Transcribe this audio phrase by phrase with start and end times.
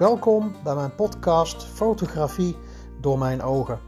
[0.00, 2.56] Welkom bij mijn podcast Fotografie
[3.00, 3.80] door mijn ogen.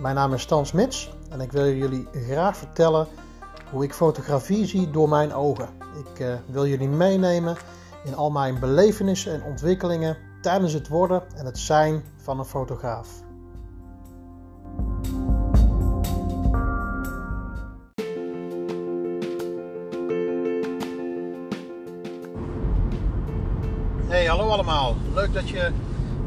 [0.00, 3.06] Mijn naam is Stan Smits en ik wil jullie graag vertellen
[3.70, 5.68] hoe ik fotografie zie door mijn ogen.
[6.04, 7.56] Ik uh, wil jullie meenemen
[8.04, 13.08] in al mijn belevenissen en ontwikkelingen tijdens het worden en het zijn van een fotograaf.
[25.14, 25.70] Leuk dat je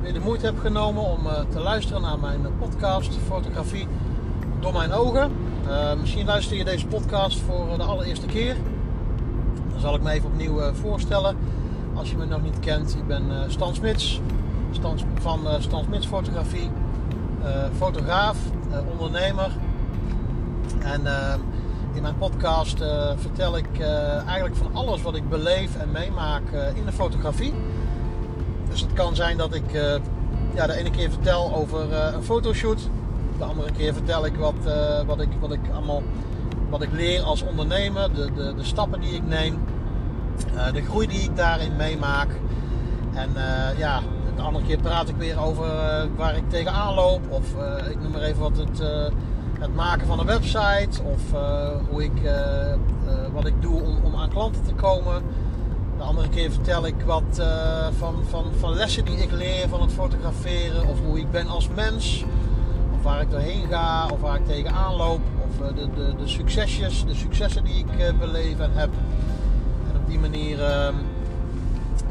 [0.02, 3.88] weer de moeite hebt genomen om uh, te luisteren naar mijn podcast Fotografie
[4.60, 5.32] door mijn ogen.
[5.68, 8.56] Uh, misschien luister je deze podcast voor de allereerste keer.
[9.72, 11.38] Dan zal ik me even opnieuw voorstellen.
[11.94, 14.22] Als je me nog niet kent, ik ben Stan Smits
[15.20, 16.70] van Stan Smits Fotografie.
[17.78, 18.38] fotograaf,
[18.92, 19.52] ondernemer.
[20.80, 21.02] En
[21.94, 22.78] in mijn podcast
[23.16, 23.80] vertel ik
[24.26, 27.54] eigenlijk van alles wat ik beleef en meemaak in de fotografie.
[28.76, 29.96] Dus het kan zijn dat ik uh,
[30.54, 32.90] ja, de ene keer vertel over uh, een fotoshoot.
[33.38, 36.04] De andere keer vertel ik wat, uh, wat, ik, wat ik allemaal
[36.70, 38.14] wat ik leer als ondernemer.
[38.14, 39.64] De, de, de stappen die ik neem.
[40.74, 42.28] de groei die ik daarin meemaak.
[43.14, 43.30] En
[43.78, 44.02] ja,
[44.36, 45.68] de andere keer praat ik weer over
[46.16, 47.22] waar ik tegenaan loop.
[47.30, 47.46] Of
[47.90, 48.80] ik noem maar even wat het,
[49.60, 51.04] het maken van een website.
[51.04, 51.22] Of
[51.90, 52.22] hoe ik,
[53.34, 55.24] wat ik doe om, om aan klanten te komen.
[56.06, 59.82] De andere keer vertel ik wat uh, van, van, van lessen die ik leer van
[59.82, 60.88] het fotograferen.
[60.88, 62.24] Of hoe ik ben als mens.
[62.94, 64.08] Of waar ik doorheen ga.
[64.08, 65.20] Of waar ik tegenaan loop.
[65.48, 68.90] Of uh, de, de, de succesjes, de successen die ik uh, beleef en heb.
[69.90, 70.96] En op die manier ehm,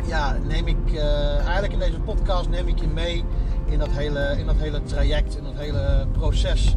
[0.06, 0.96] ja, neem ik
[1.36, 3.24] eigenlijk in deze podcast neem ik je mee
[3.64, 6.76] in dat hele, in dat hele traject, in dat hele proces.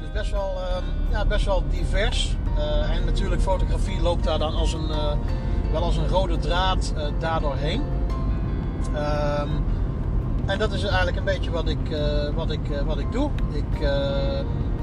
[0.00, 2.36] Dus best wel, ehm, ja, best wel divers.
[2.90, 4.90] en natuurlijk fotografie loopt daar dan als een
[5.72, 7.82] wel als een rode draad uh, daardoorheen.
[8.94, 9.64] Um,
[10.46, 11.98] en dat is eigenlijk een beetje wat ik, uh,
[12.34, 13.30] wat ik, uh, wat ik doe.
[13.52, 13.80] Ik,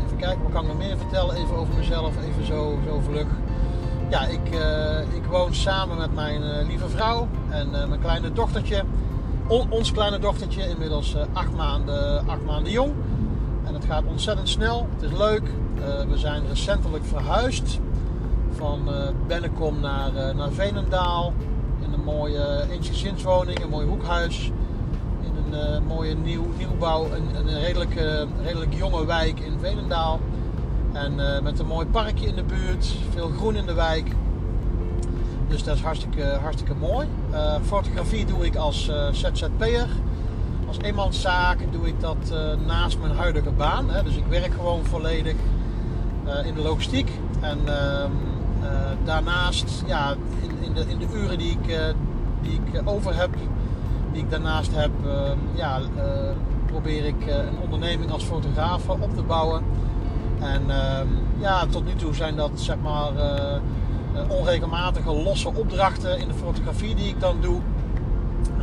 [0.06, 1.36] even kijken, wat kan ik nog meer vertellen?
[1.36, 3.28] Even over mezelf, even zo, zo vlug.
[4.10, 4.48] Ja, ik,
[5.14, 8.84] ik woon samen met mijn lieve vrouw en mijn kleine dochtertje.
[9.48, 12.94] On, ons kleine dochtertje, inmiddels acht, maanden, acht maanden jong.
[13.66, 14.88] En het gaat ontzettend snel.
[14.94, 15.44] Het is leuk.
[16.10, 17.80] we zijn recentelijk verhuisd
[18.64, 18.94] van uh,
[19.28, 21.34] Bennekom naar, uh, naar Veenendaal.
[21.80, 24.52] In een mooie eensgezinswoning, een mooi hoekhuis.
[25.22, 27.94] In een mooie nieuw, nieuwbouw, een, een redelijk,
[28.44, 30.20] redelijk jonge wijk in Veenendaal.
[30.92, 34.12] En met een mooi parkje in de buurt, veel groen in de wijk.
[35.48, 37.08] Dus dat is hartstikke, hartstikke mooi.
[37.66, 39.88] fotografie doe ik als ZZP'er.
[40.68, 42.34] Als eenmanszaak doe ik dat
[42.66, 43.90] naast mijn huidige baan.
[43.90, 44.04] Hè.
[44.04, 45.36] Dus ik werk gewoon volledig
[46.46, 47.10] in de logistiek.
[47.44, 48.33] En ehm, eh,
[49.04, 51.86] daarnaast, ja, in, in, de, in de uren die ik, eh,
[52.42, 53.30] die ik over heb,
[54.12, 56.04] die ik daarnaast heb, ehm, ja, eh,
[56.66, 59.64] probeer ik een onderneming als fotograaf op te bouwen.
[60.40, 61.08] En ehm,
[61.40, 63.12] ja, tot nu toe zijn dat zeg maar
[64.28, 67.60] onregelmatige losse opdrachten in de fotografie die ik dan doe.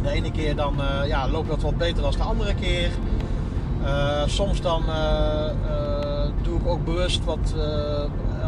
[0.02, 0.74] De ene keer dan
[1.06, 2.90] ja, loopt dat wat beter dan de andere keer.
[4.26, 4.82] soms dan
[6.42, 7.54] doe ik ook bewust wat,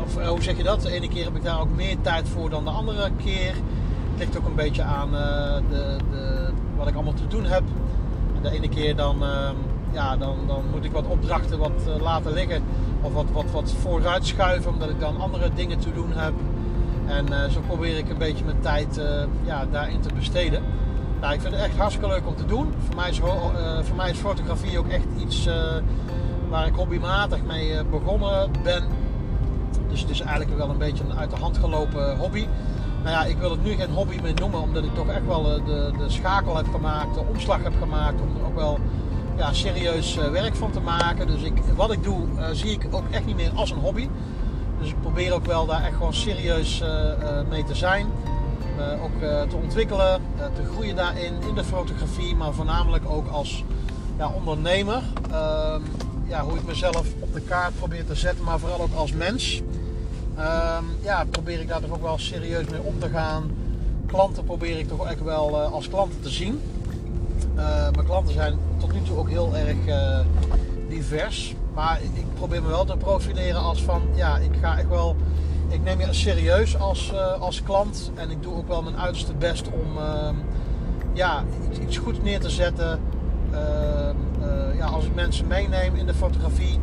[0.02, 0.82] of eh, hoe zeg je dat?
[0.82, 3.54] De ene keer heb ik daar ook meer tijd voor dan de andere keer.
[4.10, 5.20] Het ligt ook een beetje aan uh,
[5.70, 7.62] de, de, wat ik allemaal te doen heb.
[8.42, 9.50] De ene keer dan, uh,
[9.92, 12.62] ja, dan, dan moet ik wat opdrachten wat uh, laten liggen.
[13.00, 16.32] Of wat, wat, wat vooruit schuiven, omdat ik dan andere dingen te doen heb.
[17.06, 19.00] En zo probeer ik een beetje mijn tijd
[19.44, 20.62] ja, daarin te besteden.
[21.20, 22.74] Nou, ik vind het echt hartstikke leuk om te doen.
[22.86, 23.18] Voor mij is,
[23.82, 25.48] voor mij is fotografie ook echt iets
[26.48, 28.82] waar ik hobbymatig mee begonnen ben.
[29.88, 32.46] Dus het is eigenlijk wel een beetje een uit de hand gelopen hobby.
[33.02, 35.54] Nou ja, ik wil het nu geen hobby meer noemen, omdat ik toch echt wel
[35.54, 38.78] eh, de, de schakel heb gemaakt, de omslag heb gemaakt om er ook wel
[39.36, 41.26] ja, serieus eh, werk van te maken.
[41.26, 44.08] Dus ik, wat ik doe, uh, zie ik ook echt niet meer als een hobby.
[44.80, 46.82] Dus ik probeer ook wel daar echt gewoon serieus
[47.48, 48.06] mee te zijn.
[49.02, 50.20] ook te ontwikkelen,
[50.54, 53.64] te groeien daarin, in de fotografie, maar voornamelijk ook als
[54.18, 55.02] ja, ondernemer.
[55.30, 55.80] Ehm,
[56.28, 59.62] ja, hoe ik mezelf op de kaart probeer te zetten, maar vooral ook als mens.
[60.38, 63.50] Um, ja, probeer ik daar toch ook wel serieus mee om te gaan.
[64.06, 66.60] Klanten probeer ik toch echt wel uh, als klanten te zien.
[67.56, 70.18] Uh, mijn klanten zijn tot nu toe ook heel erg uh,
[70.88, 71.54] divers.
[71.74, 75.16] Maar ik probeer me wel te profileren als van ja, ik ga echt wel.
[75.68, 78.10] Ik neem je serieus als, als klant.
[78.14, 80.34] En ik doe ook wel mijn uiterste best om ehm,
[81.12, 81.44] ja,
[81.82, 83.00] iets, goeds neer te zetten.
[83.50, 84.16] Ehm,
[84.76, 86.78] ja, als ik mensen meeneem in de fotografie.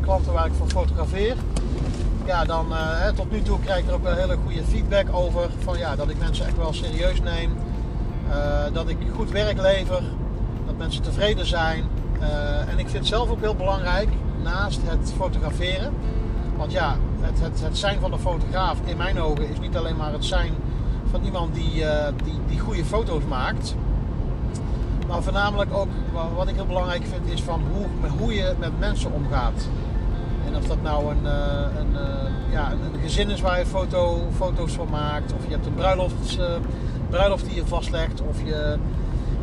[0.00, 1.36] klanten waar ik voor fotografeer
[2.26, 5.50] ja, dan uh, tot nu toe krijg ik er ook wel hele goede feedback over.
[5.58, 7.52] Van, ja, dat ik mensen echt wel serieus neem.
[8.72, 10.02] dat ik goed werk lever,
[10.66, 11.84] dat mensen tevreden zijn.
[12.68, 14.08] en ik vind zelf ook heel belangrijk,
[14.42, 15.92] naast het fotograferen.
[16.56, 19.96] Want ja, het, het, het zijn van de fotograaf in mijn ogen is niet alleen
[19.96, 20.52] maar het zijn
[21.10, 21.84] van iemand die,
[22.24, 23.74] die, die goede foto's maakt.
[25.08, 25.88] Maar voornamelijk ook
[26.36, 29.68] wat ik heel belangrijk vind is van hoe, hoe je met mensen omgaat.
[30.56, 34.72] Of dat nou een, eh, een, eh, ja, een gezin is waar je foto, foto's
[34.72, 36.46] van maakt, of je hebt een bruiloft, uh,
[37.10, 38.78] bruiloft die je vastlegt, of je,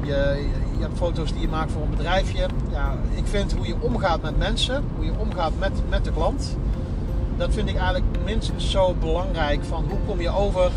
[0.04, 0.48] je,
[0.78, 2.46] je hebt foto's die je maakt voor een bedrijfje.
[2.72, 6.58] Ja, ik vind hoe je omgaat met mensen, hoe je omgaat met, met de klant,
[7.38, 9.64] dat vind ik eigenlijk minstens zo belangrijk.
[9.64, 10.72] Van hoe kom je over,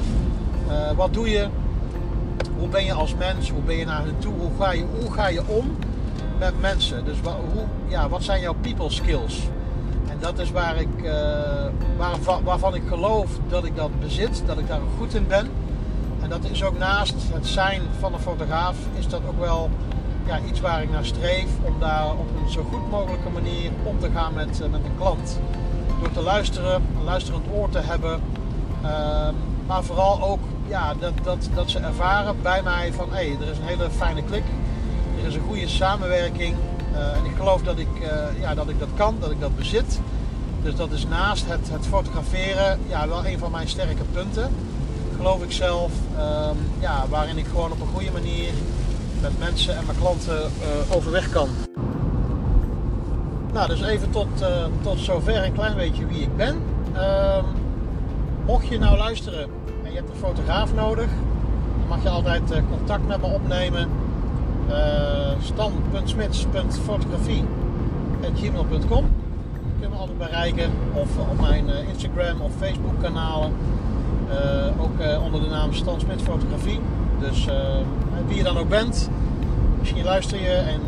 [0.96, 1.48] wat doe je,
[2.58, 3.50] hoe ben je als mens?
[3.50, 4.34] Hoe ben je naar hen toe?
[4.38, 5.76] Hoe ga je, hoe ga je om
[6.38, 7.04] met mensen?
[7.04, 9.48] Dus wat, hoe, ja, wat zijn jouw people skills?
[10.24, 11.12] Dat is waar ik, uh,
[11.96, 15.50] waar, waarvan ik geloof dat ik dat bezit, dat ik daar goed in ben.
[16.22, 19.70] En dat is ook naast het zijn van een fotograaf, is dat ook wel
[20.26, 23.98] ja, iets waar ik naar streef om daar op een zo goed mogelijke manier om
[23.98, 25.38] te gaan met, uh, met een klant.
[26.00, 28.20] Door te luisteren, een luisterend oor te hebben,
[28.82, 29.28] uh,
[29.66, 33.50] maar vooral ook ja, dat, dat, dat ze ervaren bij mij van hé, hey, er
[33.50, 34.44] is een hele fijne klik.
[35.20, 36.56] Er is een goede samenwerking.
[36.92, 37.88] Uh, en ik geloof dat ik,
[38.40, 40.00] ja, dat ik dat kan, dat ik dat bezit.
[40.64, 44.50] Dus dat is naast het, het fotograferen ja, wel een van mijn sterke punten.
[45.16, 45.92] Geloof ik zelf.
[46.18, 48.50] Um, ja, waarin ik gewoon op een goede manier
[49.20, 51.48] met mensen en mijn klanten uh, overweg kan.
[53.52, 54.28] Nou, dus even tot,
[54.82, 56.54] tot zover een klein beetje wie ik ben.
[56.96, 57.44] Um,
[58.46, 59.48] mocht je nou luisteren
[59.94, 61.08] je hebt een fotograaf nodig,
[61.78, 63.88] dan mag je altijd eh, contact met me opnemen.
[64.68, 64.74] Uh,
[69.80, 73.52] Me altijd bereiken of op mijn eh, Instagram of Facebook kanalen.
[74.78, 76.80] ook onder de naam Stan Fotografie.
[77.20, 77.48] Dus
[78.26, 79.10] wie je dan ook bent,
[79.78, 80.80] misschien luister je en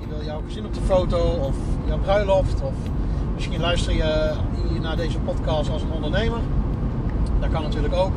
[0.00, 1.54] je wil jouw gezin op de foto of
[1.86, 2.74] jouw bruiloft of
[3.34, 4.34] misschien luister je
[4.80, 6.40] naar deze podcast als een ondernemer
[7.42, 8.12] dat kan natuurlijk ook.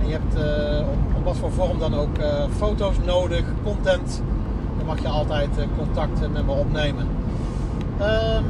[0.00, 0.34] En je hebt
[1.16, 2.16] op, wat voor vorm dan ook
[2.56, 4.22] foto's nodig, content.
[4.76, 7.08] Dan mag je altijd uh, contact met me opnemen.
[8.00, 8.44] Um,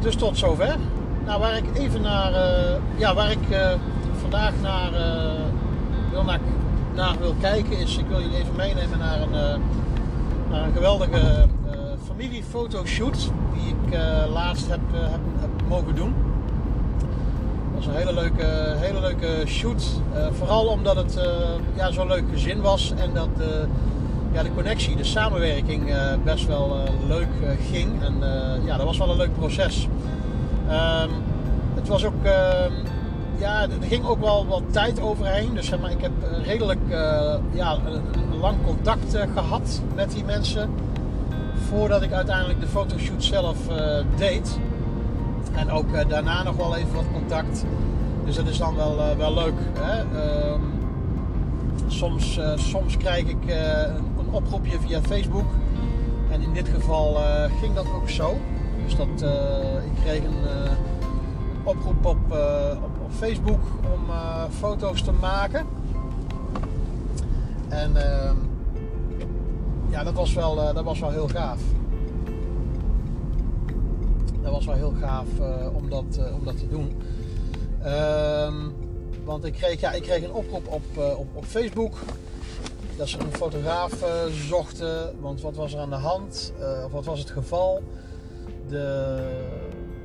[0.00, 0.76] dus tot zover.
[1.24, 2.32] Nou, waar ik even naar,
[2.96, 3.38] ja, waar ik
[4.20, 4.90] vandaag naar
[6.10, 6.40] wil, naar,
[6.94, 9.60] naar, wil kijken is, ik wil jullie even meenemen naar een,
[10.50, 11.46] naar een geweldige
[12.06, 13.98] familiefotoshoot die ik
[14.32, 14.80] laatst heb,
[15.68, 16.14] mogen doen
[17.74, 20.00] was een hele leuke, hele leuke shoot.
[20.32, 21.20] Vooral omdat het
[21.76, 23.46] ja, zo'n leuk gezin was en dat uh,
[24.32, 25.94] ja, de connectie, de samenwerking
[26.24, 27.28] best wel leuk
[27.70, 28.02] ging.
[28.02, 28.14] En
[28.64, 29.88] ja, dat was wel een leuk proces.
[30.68, 31.10] Um,
[31.74, 32.72] het was ook, ehm,
[33.38, 35.54] ja, er ging ook wel wat tijd overheen.
[35.54, 36.12] Dus zeg maar, ik heb
[36.44, 36.80] redelijk
[37.52, 37.78] ja,
[38.40, 40.70] lang contact gehad met die mensen.
[41.68, 43.56] Voordat ik uiteindelijk de fotoshoot zelf
[44.16, 44.58] deed.
[45.54, 47.64] En ook daarna nog wel even wat contact.
[48.24, 49.54] Dus dat is dan wel, wel leuk.
[49.78, 50.02] Hè?
[50.02, 50.54] Uh,
[51.86, 53.54] soms, soms krijg ik
[54.30, 55.46] oproepje via Facebook.
[56.30, 57.16] En in dit geval
[57.60, 58.38] ging dat ook zo.
[58.84, 59.30] Dus dat,
[59.84, 60.44] ik kreeg een
[61.64, 62.16] oproep op,
[62.82, 63.60] op, op, Facebook
[63.94, 64.00] om
[64.50, 65.66] foto's te maken.
[67.68, 68.36] En ehm,
[69.90, 71.60] ja, dat was, wel, dat was wel heel gaaf
[74.42, 75.26] dat was wel heel gaaf
[75.72, 76.92] om, dat, om dat te doen.
[77.82, 78.54] Ehm,
[79.24, 80.82] want ik kreeg, ja, ik kreeg een oproep op,
[81.18, 81.98] op, op Facebook
[83.00, 84.04] dat ze een fotograaf
[84.48, 85.20] zochten.
[85.20, 86.52] Want wat was er aan de hand?
[86.84, 87.82] of wat was het geval?
[88.68, 89.18] De,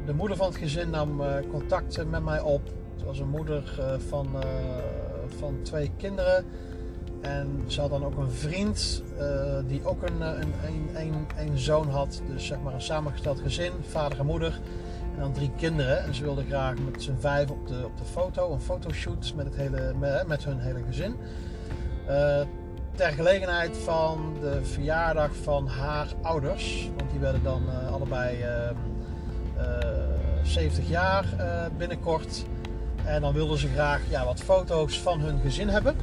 [0.05, 2.61] de moeder van het gezin nam contact met mij op.
[2.95, 4.27] Het was een moeder van,
[5.37, 6.45] van twee kinderen.
[7.21, 9.03] En ze had dan ook een vriend
[9.67, 10.53] die ook een, een,
[10.95, 12.21] een, een, zoon had.
[12.27, 14.59] Dus zeg maar een samengesteld gezin, vader en moeder.
[15.15, 16.03] En dan drie kinderen.
[16.03, 19.45] En ze wilden graag met z'n vijf op de, op de foto, een fotoshoot met,
[19.45, 21.15] het hele, met, met hun hele gezin.
[22.95, 26.89] Ter gelegenheid van de verjaardag van haar ouders.
[26.97, 28.45] Want die werden dan uh, allebei
[30.43, 31.25] 70 jaar
[31.77, 32.45] binnenkort.
[33.03, 35.95] En dan wilden ze graag ja, wat foto's van hun gezin hebben.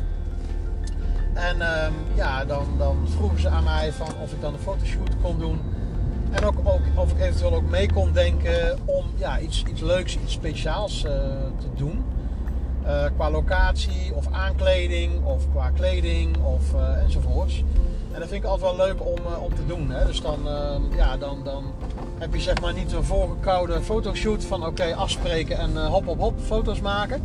[1.35, 5.17] En um, ja, dan, dan vroegen ze aan mij van of ik dan een fotoshoot
[5.23, 5.61] kon doen.
[6.31, 10.19] En ook, ook of ik eventueel ook mee kon denken om ja, iets, iets leuks,
[10.19, 12.05] iets speciaals te doen.
[12.87, 17.65] Uh, qua locatie of aankleding of qua kleding of uh, enzovoorts.
[18.13, 19.91] En dat vind ik altijd wel leuk om, om te doen.
[19.91, 20.07] Hè?
[20.07, 21.65] Dus dan, ehm, ja, dan, dan
[22.19, 26.41] heb je zeg maar niet een voorgekoude fotoshoot van oké afspreken en hop hop hop
[26.41, 27.23] foto's maken.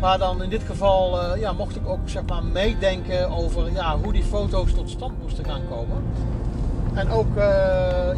[0.00, 3.98] Maar dan in dit geval eh, ja, mocht ik ook zeg maar, meedenken over ja,
[3.98, 6.02] hoe die foto's tot stand moesten gaan komen.
[6.94, 7.36] En ook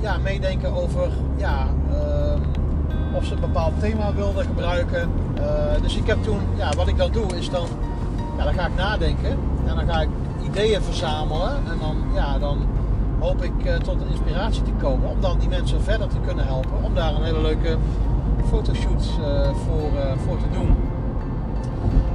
[0.01, 1.67] ja, meedenken over ja,
[3.19, 5.11] of ze een bepaald thema wilden gebruiken.
[5.39, 7.67] Uh, dus ik heb toen, ja, wat ik dan doe, is dan,
[8.39, 9.31] ja, dan ga ik nadenken.
[9.67, 10.09] En dan ga ik
[10.45, 11.51] ideeën verzamelen.
[11.51, 12.59] En dan, ja, dan
[13.19, 15.09] hoop ik tot een inspiratie te komen.
[15.09, 16.83] Om dan die mensen verder te kunnen helpen.
[16.83, 17.77] Om daar een hele leuke
[18.49, 19.07] fotoshoot
[19.65, 19.91] voor,
[20.27, 20.77] voor te doen.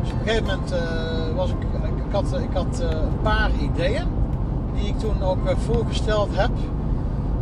[0.02, 0.76] Dus op een gegeven moment
[1.36, 1.58] was ik,
[2.08, 4.08] ik, had, ik had een paar ideeën
[4.76, 6.52] die ik toen ook eh, voorgesteld heb.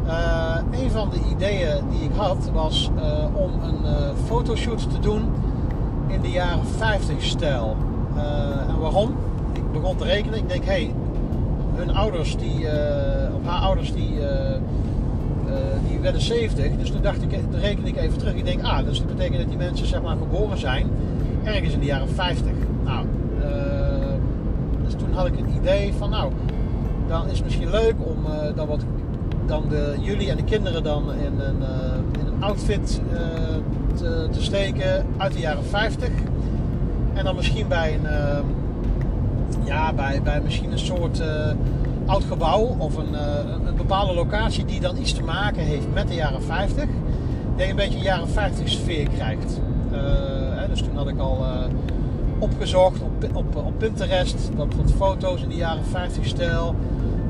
[0.05, 3.91] Uh, een van de ideeën die ik had was uh, om een uh,
[4.25, 5.29] fotoshoot te doen
[6.07, 7.75] in de jaren 50 stijl.
[8.69, 9.15] en waarom?
[9.53, 10.37] Ik begon te rekenen.
[10.37, 10.93] Ik denk, hé, hey,
[11.75, 12.65] hun ouders, die,
[13.35, 14.19] of haar ouders, die,
[15.87, 16.71] die werden 70.
[16.77, 18.33] Dus toen dacht ik, rekende ik even terug.
[18.33, 20.87] Ik denk, ah, dus dat betekent dat die mensen zeg maar geboren zijn
[21.43, 22.51] ergens in de jaren 50.
[22.83, 23.05] Nou,
[24.83, 26.31] dus toen had ik een idee van, nou,
[27.07, 28.15] dan is het misschien leuk om
[28.55, 28.83] dan, wat,
[29.51, 33.19] dan de, jullie en de kinderen dan in een, uh, in een outfit uh,
[33.95, 36.09] te, te, steken uit de jaren 50.
[37.13, 38.45] En dan misschien bij een,
[39.63, 41.21] ja, bij, bij misschien een soort
[42.05, 43.13] oud gebouw of een,
[43.67, 46.85] een, bepaalde locatie die dan iets te maken heeft met de jaren 50.
[47.55, 49.59] Dat je een beetje een jaren 50 sfeer krijgt.
[49.91, 51.45] Hè, dus toen had ik al
[52.39, 54.49] opgezocht op, op, op Pinterest.
[54.57, 56.75] Dat wat foto's in de jaren 50 stijl.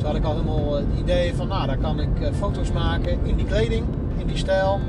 [0.02, 3.20] Toen had ik al helemaal het idee van, nou, daar kan ik eh, foto's maken
[3.24, 3.86] in die kleding,
[4.18, 4.80] in die stijl.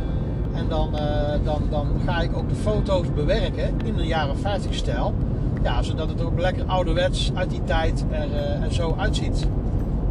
[0.54, 4.74] En dan, eh, dan, dan ga ik ook de foto's bewerken in de jaren 50
[4.74, 5.14] stijl.
[5.62, 9.46] Ja, zodat het ook lekker ouderwets uit die tijd er, er zo uitziet.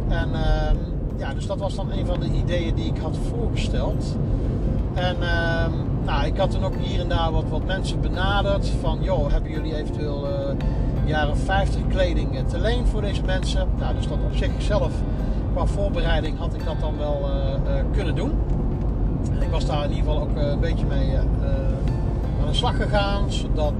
[0.08, 0.76] En ehm,
[1.16, 4.16] ja, dus dat was dan een van de ideeën die ik had voorgesteld.
[4.94, 5.70] En ehm,
[6.04, 9.50] nou, ik had toen ook hier en daar wat, wat mensen benaderd van, joh, hebben
[9.50, 10.26] jullie eventueel
[11.04, 13.68] jaren 50 kleding te leen voor deze mensen.
[13.78, 14.92] Nou, dus dat op zichzelf
[15.52, 18.32] qua voorbereiding had ik dat dan wel uh, uh, kunnen doen.
[19.32, 21.18] En ik was daar in ieder geval ook een beetje mee
[22.40, 23.74] aan de slag gegaan, zodat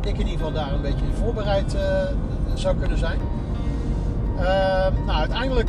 [0.00, 1.76] ik in ieder geval daar een beetje voorbereid
[2.54, 3.18] zou kunnen zijn.
[4.36, 5.68] Ehm, nou, uiteindelijk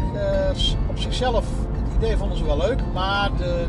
[0.90, 1.46] op zichzelf,
[1.84, 3.66] het idee vonden ze wel leuk, maar de,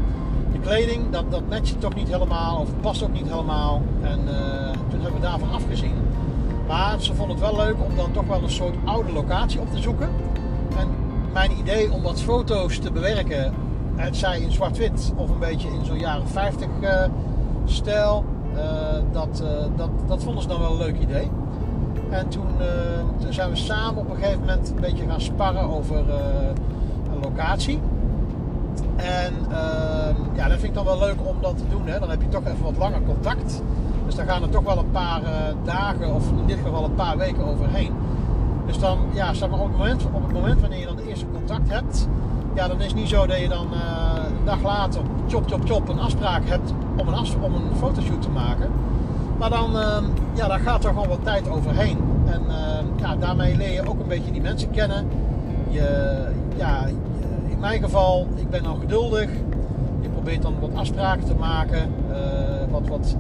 [0.52, 3.83] de kleding, dat, dat matchte toch niet helemaal, of past ook niet helemaal.
[4.02, 4.21] En
[4.90, 6.08] toen hebben we daarvan afgezien.
[6.69, 9.73] Maar ze vonden het wel leuk om dan toch wel een soort oude locatie op
[9.73, 10.09] te zoeken.
[10.77, 10.89] En
[11.33, 13.55] mijn idee om wat foto's te bewerken,
[13.97, 17.11] het zij in zwart-wit of een beetje in zo'n jaren 50 uh, eh,
[17.65, 18.63] stijl, uh,
[19.13, 21.31] dat, uh, dat, dat vonden ze dan wel een leuk idee.
[22.11, 22.47] En toen,
[23.29, 25.99] zijn we samen op een gegeven moment een beetje gaan sparren over
[27.11, 27.81] een locatie.
[28.97, 29.35] En
[30.35, 31.87] ja, dat vind ik dan wel leuk om dat te doen.
[31.87, 31.99] Hè.
[31.99, 33.63] Dan heb je toch even wat langer contact.
[34.09, 35.29] Dus daar gaan er toch wel een paar uh,
[35.65, 37.93] dagen, of in dit geval een paar weken overheen.
[38.67, 41.71] Dus dan, ja, op het moment, op het moment wanneer je dan de eerste contact
[41.71, 42.09] hebt,
[42.55, 45.61] ja, dan is het niet zo dat je dan uh, een dag later, chop, chop,
[45.65, 48.71] chop, een afspraak hebt om een, as, om een fotoshoot te maken.
[49.38, 49.97] Maar dan, uh,
[50.35, 51.99] ja, daar gaat er gewoon wat tijd overheen.
[52.27, 52.43] En
[52.97, 55.09] ja, daarmee leer je ook een beetje die mensen kennen.
[55.69, 56.17] Je,
[56.57, 56.87] ja,
[57.49, 59.31] in mijn geval, ik ben dan geduldig.
[60.00, 61.95] Je probeert dan wat afspraken te maken.
[62.71, 63.17] Wat, wat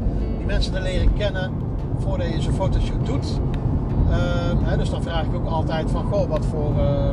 [0.46, 1.50] mensen te leren kennen
[1.98, 3.40] voordat je zo'n fotoshoot doet.
[4.10, 7.10] Ehm, dus dan vraag ik ook altijd van, goh, wat voor, uh,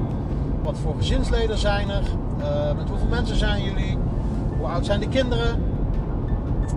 [0.64, 2.04] wat voor gezinsleden zijn er?
[2.40, 3.98] Uh, met hoeveel mensen zijn jullie?
[4.58, 5.64] Hoe oud zijn de kinderen?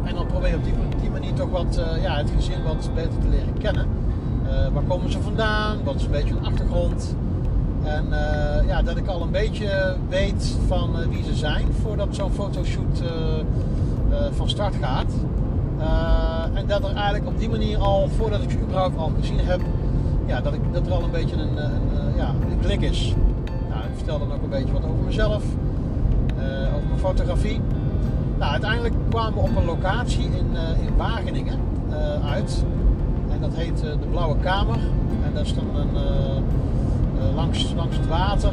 [0.05, 2.91] En dan probeer je op die, die manier toch wat, uh, ja, het gezin wat
[2.95, 3.87] beter te leren kennen.
[4.49, 5.77] Eh, waar komen ze vandaan?
[5.85, 7.17] Wat is een beetje hun achtergrond?
[7.83, 8.07] En
[8.67, 13.03] ja, dat ik al een beetje weet van wie ze zijn voordat zo'n fotoshoot
[14.31, 15.13] van start gaat.
[15.79, 19.39] Uh, en dat er eigenlijk op die manier al, voordat ik ze überhaupt al gezien
[19.39, 19.61] heb,
[20.27, 23.15] ja, dat, ik, dat er al een beetje een, een, een ja, een klik is.
[23.69, 25.45] Nou, ik vertel dan ook een beetje wat over mezelf,
[26.75, 27.61] over mijn fotografie.
[28.39, 30.57] Nou, uiteindelijk kwamen we op een locatie in,
[30.87, 31.59] in Wageningen
[32.31, 32.65] uit.
[33.31, 34.79] En dat heet de Blauwe Kamer.
[35.25, 35.89] En dat is dan een,
[37.35, 38.53] langs, langs het water.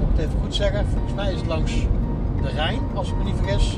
[0.00, 0.86] Moet ik het even goed zeggen.
[0.86, 1.86] Volgens mij is het langs
[2.42, 3.76] de Rijn, als ik me niet vergis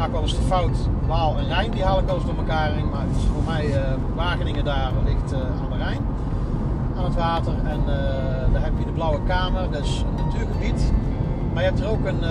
[0.00, 0.76] maak wel eens de fout.
[1.10, 2.88] Waal en Rijn, die ik eens door elkaar in.
[2.90, 3.76] Maar het is voor mij uh,
[4.14, 6.00] Wageningen daar ligt uh, aan de Rijn.
[6.96, 7.52] Aan het water.
[7.64, 9.70] En uh, daar heb je de Blauwe Kamer.
[9.70, 10.92] Dat is een natuurgebied.
[11.52, 12.22] Maar je hebt er ook een,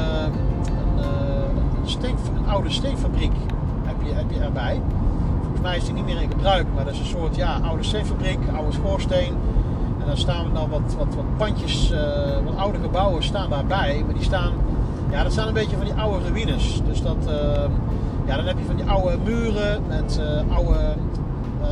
[2.02, 3.32] een, oude steenfabriek
[3.84, 4.82] heb je, heb je erbij.
[5.42, 6.66] Volgens mij is die niet meer in gebruik.
[6.76, 9.34] Maar dat is een soort ja, oude steenfabriek, oude schoorsteen.
[10.00, 11.94] En daar staan dan wat, wat, wat pandjes,
[12.46, 14.04] wat oude gebouwen staan daarbij.
[14.06, 14.52] Maar die staan
[15.12, 16.82] ja, dat zijn een beetje van die oude ruïnes.
[16.86, 17.28] Dus dat,
[18.30, 20.96] ja, dan heb je van die oude muren met uh, oude,
[21.62, 21.68] uh,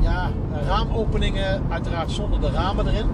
[0.00, 0.28] ja,
[0.66, 3.06] raamopeningen, uiteraard zonder de ramen erin.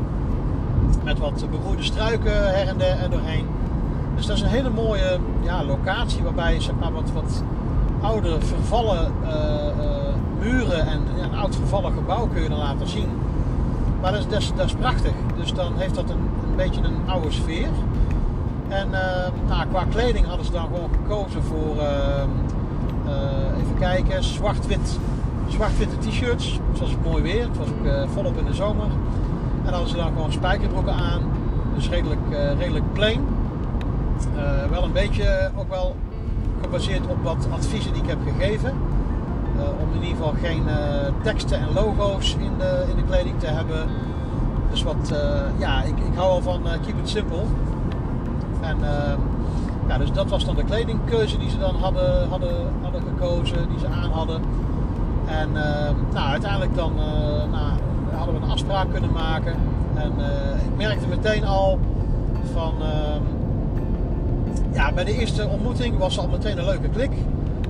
[1.05, 3.47] Met wat begroeide struiken her en der en doorheen.
[4.17, 7.43] Dus dat is een hele mooie ja, locatie waarbij je zeg maar, wat, wat
[8.01, 9.31] oude vervallen uh,
[10.41, 13.09] muren en ja, een oud vervallen gebouw kun je dan laten zien.
[14.01, 15.13] Maar dat is, dat is, dat is prachtig.
[15.37, 17.69] Dus dan heeft dat een, een beetje een oude sfeer.
[18.73, 21.77] En uh, nou, qua kleding hadden ze dan gewoon gekozen voor,
[23.57, 24.99] even kijken, zwart-wit.
[25.49, 26.61] Zwart-witte t-shirts.
[26.71, 27.43] Het was mooi weer.
[27.43, 28.87] Het was ook volop in de zomer.
[29.65, 31.21] En hadden ze dan gewoon spijkerbroeken aan.
[31.75, 32.21] Dus redelijk,
[32.59, 33.21] redelijk plain.
[34.71, 35.97] Wel een beetje ook wel
[36.61, 38.73] gebaseerd op wat adviezen die ik heb gegeven.
[39.81, 40.63] Om in ieder geval geen
[41.23, 43.89] teksten en logo's in de, in de kleding te hebben.
[44.71, 45.13] Dus wat,
[45.59, 47.43] ja, ik, ik hou al van keep it simple.
[48.63, 48.79] En
[49.89, 53.79] ja, dus dat was dan de kledingkeuze die ze dan hadden, hadden, hadden gekozen, die
[53.79, 54.43] ze aan hadden.
[55.27, 55.53] En
[56.13, 56.93] nou, uiteindelijk dan
[57.51, 57.73] nou,
[58.15, 59.55] hadden we een afspraak kunnen maken.
[59.95, 60.13] En
[60.65, 61.79] ik merkte meteen al
[62.53, 62.75] van
[64.73, 67.13] ja, bij de eerste ontmoeting was al meteen een leuke klik.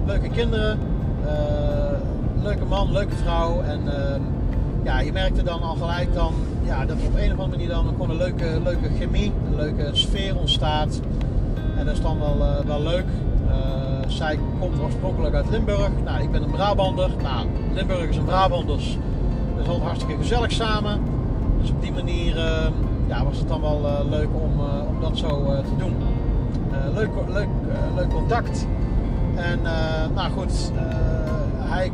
[0.07, 0.79] Leuke kinderen,
[1.25, 3.61] uh, leuke man, leuke vrouw.
[3.61, 3.81] En
[4.83, 6.33] ja, je merkte dan al gelijk dan,
[6.65, 9.89] ja, dat op een of andere manier dan gewoon een leuke, leuke chemie, een leuke
[9.93, 11.01] sfeer ontstaat.
[11.77, 13.07] En dat is dan wel, uh, wel leuk.
[14.07, 15.91] zij komt oorspronkelijk uit Limburg.
[16.05, 17.11] Nou, ik ben een Brabander.
[17.23, 18.99] Nou, Limburgers en Brabanders.
[19.55, 21.01] Dat is altijd hartstikke gezellig samen.
[21.61, 22.37] Dus op die manier
[23.07, 25.29] ja, was het dan wel leuk om, om dat zo
[25.63, 25.95] te doen.
[26.73, 28.67] Eh, leuk, leuk, eh, leuk contact.
[29.35, 30.73] En eh, nou goed,
[31.59, 31.93] hij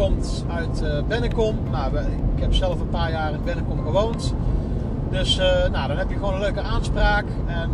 [0.00, 1.56] komt uit Bennekom.
[1.70, 1.96] Nou,
[2.36, 4.34] ik heb zelf een paar jaar in Bennekom gewoond.
[5.10, 5.36] Dus
[5.72, 7.24] nou, dan heb je gewoon een leuke aanspraak.
[7.46, 7.70] En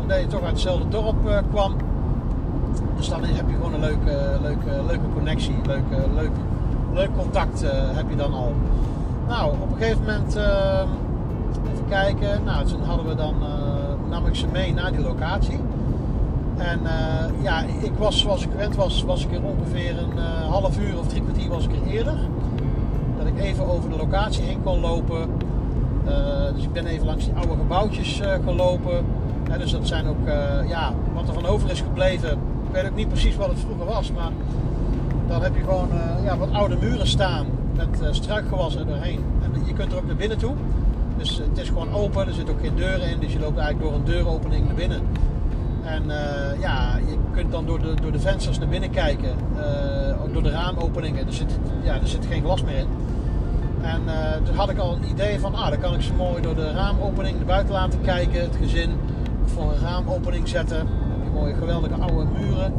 [0.00, 1.76] omdat je toch uit hetzelfde dorp kwam.
[2.96, 5.82] Dus dan heb je gewoon een leuke, leuke, leuke connectie, leuk,
[6.14, 6.30] leuk,
[6.94, 8.52] leuk contact heb je dan al.
[9.28, 10.36] Nou, op een gegeven moment,
[11.72, 13.34] even kijken, nou, toen hadden we dan
[14.08, 15.60] nam ik ze mee naar die locatie.
[16.58, 20.48] En uh, ja, ik was zoals ik gewend was, was ik er ongeveer een uh,
[20.50, 22.18] half uur of drie kwartier was ik er eerder.
[23.18, 25.30] Dat ik even over de locatie heen kon lopen.
[26.06, 29.04] Uh, dus ik ben even langs die oude gebouwtjes gelopen.
[29.58, 30.26] dus dat zijn ook,
[30.68, 32.30] ja, wat er van over is gebleven.
[32.32, 34.30] Ik weet ook niet precies wat het vroeger was, maar
[35.26, 35.88] dan heb je gewoon
[36.24, 39.24] ja, wat oude muren staan met struikgewas er doorheen.
[39.42, 40.54] En je kunt er ook naar binnen toe.
[41.16, 43.90] Dus het is gewoon open, er zitten ook geen deuren in, dus je loopt eigenlijk
[43.90, 45.00] door een deuropening naar binnen.
[45.94, 50.22] En uh, ja, je kunt dan door de, door de vensters naar binnen kijken, uh,
[50.22, 51.26] ook door de raamopeningen.
[51.26, 52.88] Er zit, ja, er zit geen glas meer in.
[53.82, 56.42] En uh, toen had ik al een idee van, ah, dan kan ik ze mooi
[56.42, 58.90] door de raamopening naar buiten laten kijken, het gezin
[59.44, 60.86] voor een raamopening zetten.
[61.34, 62.72] Mooie geweldige oude muren.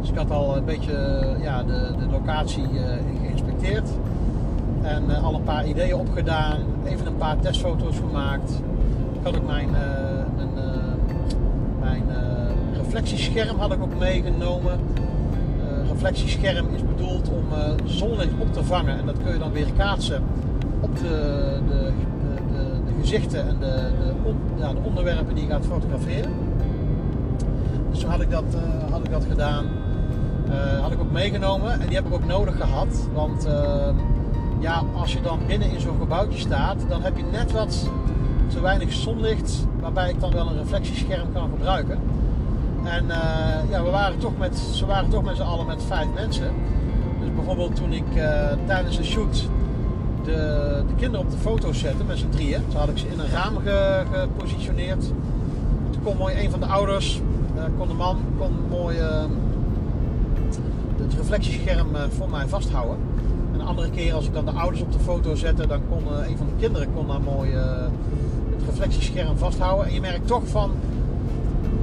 [0.00, 2.68] Dus ik had al een beetje ja, de, de locatie
[3.22, 3.88] geïnspecteerd.
[4.82, 6.58] En al een paar ideeën opgedaan.
[6.84, 8.50] Even een paar testfoto's gemaakt.
[9.12, 9.68] Ik had ook mijn,
[12.96, 14.80] reflectiescherm had ik ook meegenomen.
[15.88, 17.44] reflectiescherm is bedoeld om
[17.84, 18.98] zonlicht op te vangen.
[18.98, 20.22] En dat kun je dan weer kaatsen
[20.80, 21.92] op de, de,
[22.52, 23.90] de, de gezichten en de,
[24.56, 26.30] ja, de, onderwerpen die je gaat fotograferen.
[27.90, 28.56] Dus toen had ik dat,
[28.90, 29.64] had ik dat gedaan.
[30.80, 33.08] had ik ook meegenomen en die heb ik ook nodig gehad.
[33.14, 33.48] Want
[34.60, 37.90] ja, als je dan binnen in zo'n gebouwtje staat, dan heb je net wat
[38.48, 42.15] te weinig zonlicht, waarbij ik dan wel een reflectiescherm kan gebruiken.
[42.86, 46.06] En uh, ja, we waren toch met, ze waren toch met z'n allen met vijf
[46.14, 46.50] mensen.
[47.20, 49.48] Dus bijvoorbeeld toen ik uh, tijdens de shoot
[50.24, 50.32] de,
[50.86, 53.30] de, kinderen op de foto's zette met z'n drieën, toen had ik ze in een
[53.30, 55.04] raam ge, gepositioneerd.
[55.90, 57.20] Toen kon mooi een van de ouders,
[57.56, 58.96] uh, kon de man, kon mooi
[60.96, 62.98] het reflectiescherm voor mij vasthouden
[63.54, 66.36] een andere keer als ik dan de ouders op de foto zette, dan kon een
[66.36, 69.86] van de kinderen kon daar mooi het reflectiescherm vasthouden.
[69.86, 70.70] En je merkt toch van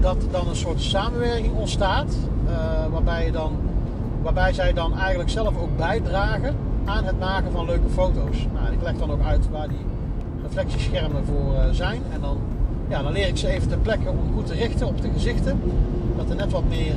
[0.04, 2.52] dat er dan een soort samenwerking ontstaat, uh,
[2.92, 3.52] waarbij, je dan,
[4.22, 8.48] waarbij zij dan eigenlijk zelf ook bijdragen aan het maken van leuke foto's.
[8.54, 9.86] Nou, ik leg dan ook uit waar die
[10.44, 12.02] reflectieschermen voor zijn.
[12.14, 12.38] En dan,
[12.88, 15.62] ja, dan leer ik ze even ter plekke om goed te richten op de gezichten.
[16.18, 16.96] Dat er net wat meer,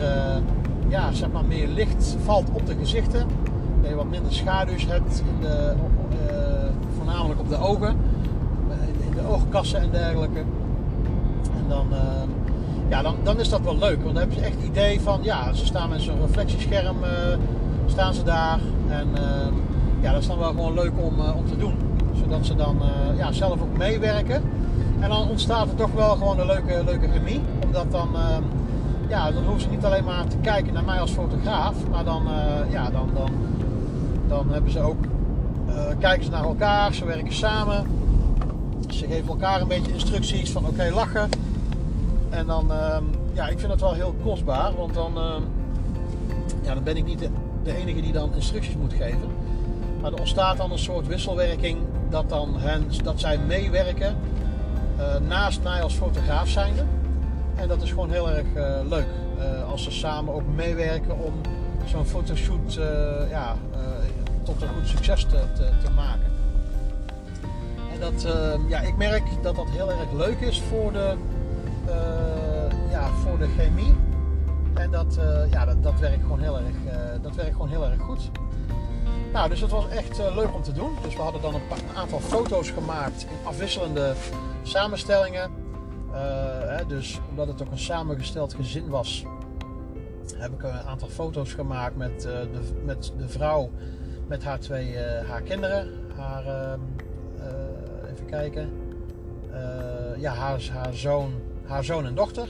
[0.88, 3.27] ja, zeg maar meer licht valt op de gezichten
[3.81, 5.75] dat je wat minder schaduws hebt, in de,
[6.97, 7.97] voornamelijk op de ogen,
[9.09, 10.38] in de oogkassen en dergelijke.
[11.57, 11.87] En dan,
[12.88, 15.20] ja, dan, dan is dat wel leuk, want dan heb je echt het idee van,
[15.22, 17.09] ja, ze staan met zo'n reflectiescherm, uh,
[17.87, 18.59] staan ze daar.
[18.88, 19.09] En
[20.01, 21.75] ja, dat is dan wel gewoon leuk om, om te doen.
[22.22, 22.81] Zodat ze dan
[23.16, 24.42] ja, zelf ook meewerken.
[25.01, 27.40] En dan ontstaat er toch wel gewoon een leuke, leuke chemie.
[27.64, 28.09] Omdat dan,
[29.09, 31.75] ja, dan hoeven ze niet alleen maar te kijken naar mij als fotograaf.
[31.90, 32.22] Maar dan,
[32.70, 33.31] ja, dan, dan
[34.29, 35.05] Dan hebben ze ook,
[35.99, 37.87] kijken ze naar elkaar, ze werken samen.
[38.88, 41.29] Ze geven elkaar een beetje instructies van oké, lachen.
[42.37, 45.42] En dan, ehm, ja, ik vind dat wel heel kostbaar, want dan, ehm,
[46.62, 47.29] ja, dan ben ik niet
[47.62, 49.31] de, enige die dan instructies moet geven.
[50.01, 51.79] Maar er ontstaat dan een soort wisselwerking
[52.11, 54.16] dat, dan hen, dat zij meewerken
[54.99, 56.85] uh, naast mij als fotograaf zijnde.
[57.55, 59.07] En dat is gewoon heel erg uh, leuk.
[59.38, 61.33] Uh, als ze samen ook meewerken om
[61.85, 62.72] zo'n fotoshoot
[63.31, 63.57] ja,
[64.42, 66.31] tot een goed succes te, te, te maken.
[67.92, 68.27] En dat,
[68.68, 71.14] ja, ik merk dat dat heel erg leuk is voor de,
[73.16, 73.94] voor de chemie.
[74.74, 75.18] En dat,
[75.50, 76.76] ja, dat, dat, werkt gewoon heel erg,
[77.22, 78.31] dat werkt gewoon heel erg goed.
[79.37, 80.90] Nou, dus het was echt uh, leuk om te doen.
[81.02, 84.14] Dus we hadden dan een, paar, een, aantal foto's gemaakt in afwisselende
[84.62, 85.50] samenstellingen.
[86.66, 89.24] Hè, dus omdat het ook een samengesteld gezin was,
[90.35, 92.48] heb ik een aantal foto's gemaakt met, de,
[92.85, 93.70] met de vrouw
[94.26, 94.98] met haar twee
[95.29, 95.88] haar kinderen.
[96.16, 96.81] Haar, ehm,
[98.12, 98.70] even kijken.
[100.18, 101.33] ja, haar, haar, zoon,
[101.66, 102.48] haar zoon en dochter.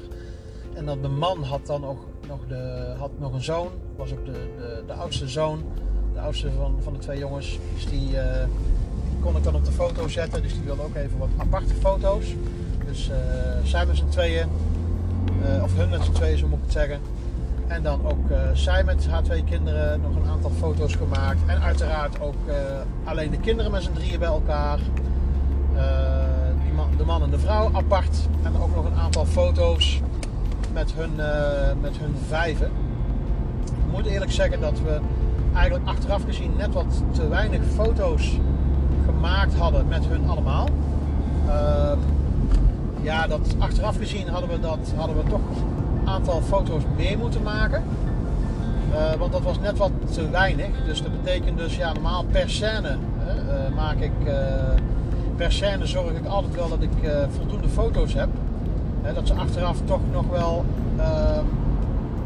[0.76, 4.24] En dan de man had dan ook nog, de, had nog een zoon, was ook
[4.24, 4.48] de,
[4.86, 5.62] de, oudste zoon
[6.14, 7.58] de oudste van, van de twee jongens.
[7.74, 8.22] Dus die uh,
[9.20, 10.42] kon ik dan op de foto zetten.
[10.42, 12.34] Dus die wilde ook even wat aparte foto's.
[12.86, 13.16] Dus uh,
[13.64, 14.48] zij met z'n tweeën.
[15.42, 17.00] Uh, of hun met z'n tweeën, zo moet ik het zeggen.
[17.66, 21.38] En dan ook zij met haar twee kinderen nog een aantal foto's gemaakt.
[21.46, 22.34] En uiteraard ook
[23.04, 24.78] alleen de kinderen met z'n drieën bij elkaar.
[26.74, 28.16] Man, de man en de vrouw apart.
[28.42, 30.00] En ook nog een aantal foto's
[30.76, 31.16] met hun,
[31.80, 32.66] met hun vijven.
[33.64, 35.00] Ik moet eerlijk zeggen dat we
[35.54, 38.38] eigenlijk achteraf gezien net wat te weinig foto's
[39.04, 40.68] gemaakt hadden met hun allemaal.
[41.46, 41.92] Uh,
[43.00, 45.40] ja, dat achteraf gezien hadden we, dat, hadden we toch
[46.00, 47.82] een aantal foto's meer moeten maken.
[48.92, 50.84] Uh, want dat was net wat te weinig.
[50.84, 54.12] Dus dat betekent dus, ja, normaal per scène hè, uh, maak ik.
[54.24, 54.34] Eh,
[55.36, 56.90] per scène zorg ik altijd wel dat ik
[57.36, 58.28] voldoende foto's heb.
[59.07, 60.64] Hè, dat ze achteraf toch nog wel
[60.97, 61.45] ehm,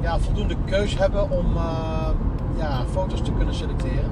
[0.00, 1.46] ja, voldoende keus hebben om
[2.56, 4.10] ja, foto's te kunnen selecteren.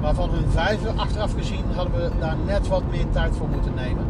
[0.00, 3.74] Maar van hun vijven, achteraf gezien, hadden we daar net wat meer tijd voor moeten
[3.74, 4.04] nemen.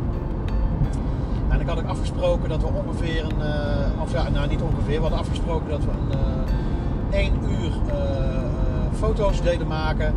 [1.49, 4.95] En ik had ook afgesproken dat we ongeveer een, uh, of ja, nou niet ongeveer,
[4.95, 7.73] we hadden afgesproken dat we een uh, één uur
[8.93, 10.15] foto's deden maken.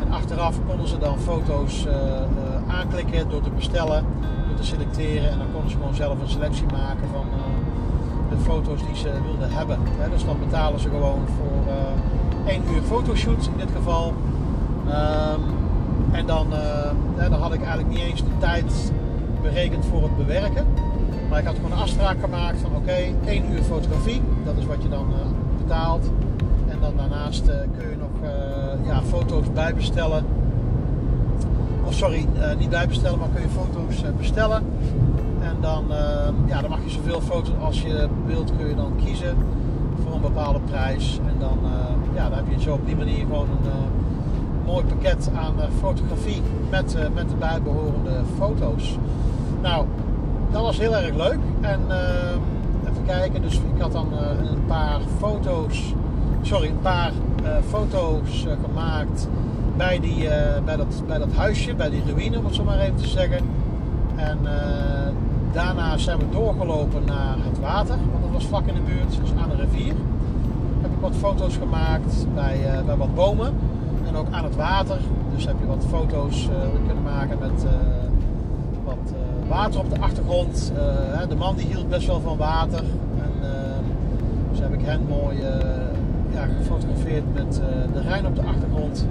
[0.00, 1.86] En achteraf konden ze dan foto's
[2.66, 4.04] aanklikken door te bestellen,
[4.56, 5.30] te selecteren.
[5.30, 7.26] En dan konden ze gewoon zelf een selectie maken van
[8.30, 9.78] de foto's die ze wilden hebben.
[10.10, 11.72] dus dan betalen ze gewoon voor
[12.46, 14.14] 1 uur fotoshoot in dit geval.
[14.86, 15.54] Um,
[16.12, 18.92] en dan, uh, dan had ik eigenlijk niet eens de tijd
[19.42, 20.66] berekend voor het bewerken.
[21.28, 24.66] Maar ik had gewoon een afspraak gemaakt van oké, okay, 1 uur fotografie, dat is
[24.66, 25.06] wat je dan
[25.58, 26.10] betaalt.
[26.68, 28.30] En dan daarnaast kun je nog
[28.86, 30.24] ja, foto's bijbestellen.
[31.86, 32.26] Of sorry,
[32.58, 34.62] niet bijbestellen, maar kun je foto's bestellen.
[35.40, 38.92] En dan, ehm, ja, dan mag je zoveel foto's als je wilt, kun je dan
[39.04, 39.36] kiezen
[40.02, 41.20] voor een bepaalde prijs.
[41.26, 41.58] En dan,
[42.14, 46.96] ja, dan heb je zo op die manier gewoon een mooi pakket aan fotografie met,
[47.14, 48.98] met de bijbehorende foto's.
[49.62, 49.86] Nou,
[50.50, 51.38] dat was heel erg leuk.
[51.60, 51.80] En
[52.90, 55.94] even kijken, dus ik had dan een paar foto's,
[56.42, 57.12] sorry, een paar
[57.68, 59.28] foto's gemaakt
[59.76, 60.28] bij, die,
[60.64, 63.40] bij, dat, bij dat huisje, bij die ruïne, om het zo maar even te zeggen.
[64.16, 64.38] En
[65.56, 69.30] Daarna zijn we doorgelopen naar het water, want dat was vlak in de buurt, dus
[69.42, 69.94] aan de rivier.
[70.80, 73.54] Heb ik wat foto's gemaakt bij, uh, bij wat bomen
[74.06, 74.98] en ook aan het water.
[75.34, 76.48] Dus heb je wat foto's
[76.86, 77.66] kunnen maken met
[78.84, 79.12] wat
[79.48, 80.72] water op de achtergrond.
[81.28, 82.84] de man die hield best wel van water.
[83.22, 83.32] En
[84.50, 85.36] dus heb ik hen mooi
[86.32, 87.60] ja, gefotografeerd met
[87.92, 89.06] de Rijn op de achtergrond.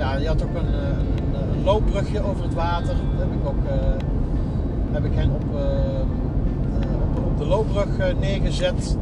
[0.00, 2.94] Ja, je had ook een, een, een loopbrugje over het water.
[2.94, 3.64] Dat heb ik ook
[4.92, 8.96] heb ik hen op, uh, op, de loopbrug eh, neergezet.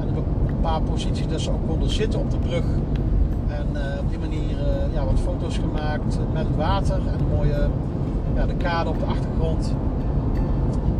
[0.00, 2.64] En een paar posities dat ze ook konden zitten op de brug.
[3.48, 3.66] En
[4.00, 4.56] op die manier
[4.92, 7.68] ja, wat foto's gemaakt met het water en een mooie
[8.34, 9.74] ja, de kade op de achtergrond.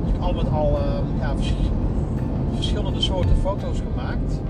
[0.04, 0.78] Dus al met al
[1.18, 1.34] ja,
[2.54, 4.40] verschillende soorten foto's gemaakt.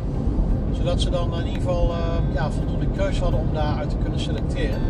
[0.73, 1.93] Zodat ze dan in ieder geval
[2.35, 4.81] ja, voldoende keuze hadden om daaruit te kunnen selecteren.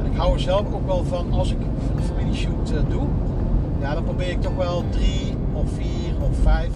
[0.00, 1.58] En ik hou er zelf ook wel van als ik
[1.96, 3.06] een familieshoot doe
[3.84, 6.72] ja, dan probeer ik toch wel drie of vier of vijf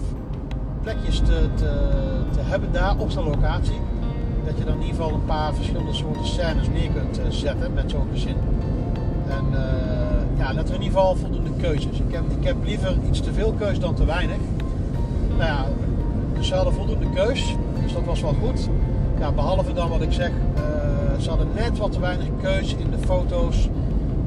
[0.81, 3.79] plekjes te, te, hebben daar op zo'n locatie.
[4.45, 7.73] Dat je dan in ieder geval een paar verschillende soorten scènes neer kunt eh, zetten
[7.73, 8.35] met zo'n gezin.
[9.27, 9.59] En uh,
[10.37, 11.99] ja, dat er in ieder geval voldoende keuzes.
[11.99, 14.37] Ik heb, ik heb liever iets te veel keus dan te weinig.
[15.29, 15.65] Nou ja,
[16.33, 17.55] dus ze hadden voldoende keus,
[17.89, 18.69] dus dat was wel goed.
[19.19, 22.89] Ja, behalve dan wat ik zeg, uh, ze hadden net wat te weinig keuze in
[22.91, 23.69] de foto's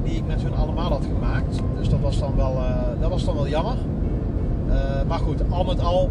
[0.05, 1.61] die ik met hun allemaal had gemaakt.
[1.79, 2.57] Dus dat was dan wel,
[3.01, 3.77] dat was dan wel jammer.
[5.09, 6.11] maar goed, al met al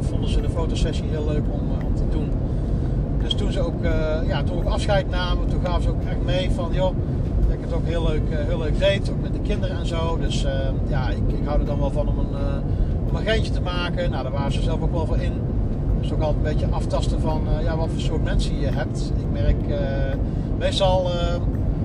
[0.00, 2.30] vonden ze de fotosessie heel leuk om, te doen.
[3.22, 3.84] Dus toen ze ook,
[4.26, 6.94] ja, toen ook afscheid namen, toen gaven ze ook echt mee van joh,
[7.46, 10.18] dat ik het ook heel leuk, heel leuk deed, ook met de kinderen en zo.
[10.18, 10.46] Dus
[10.86, 12.34] ja, ik, ik hou er dan wel van om een,
[13.08, 14.10] om een geintje te maken.
[14.10, 15.45] Nou, daar waren ze zelf ook wel voor in.
[16.06, 19.12] Dus ook altijd een beetje aftasten van uh, ja, wat voor soort mensen je hebt.
[19.16, 19.76] Ik merk uh,
[20.58, 21.34] meestal uh,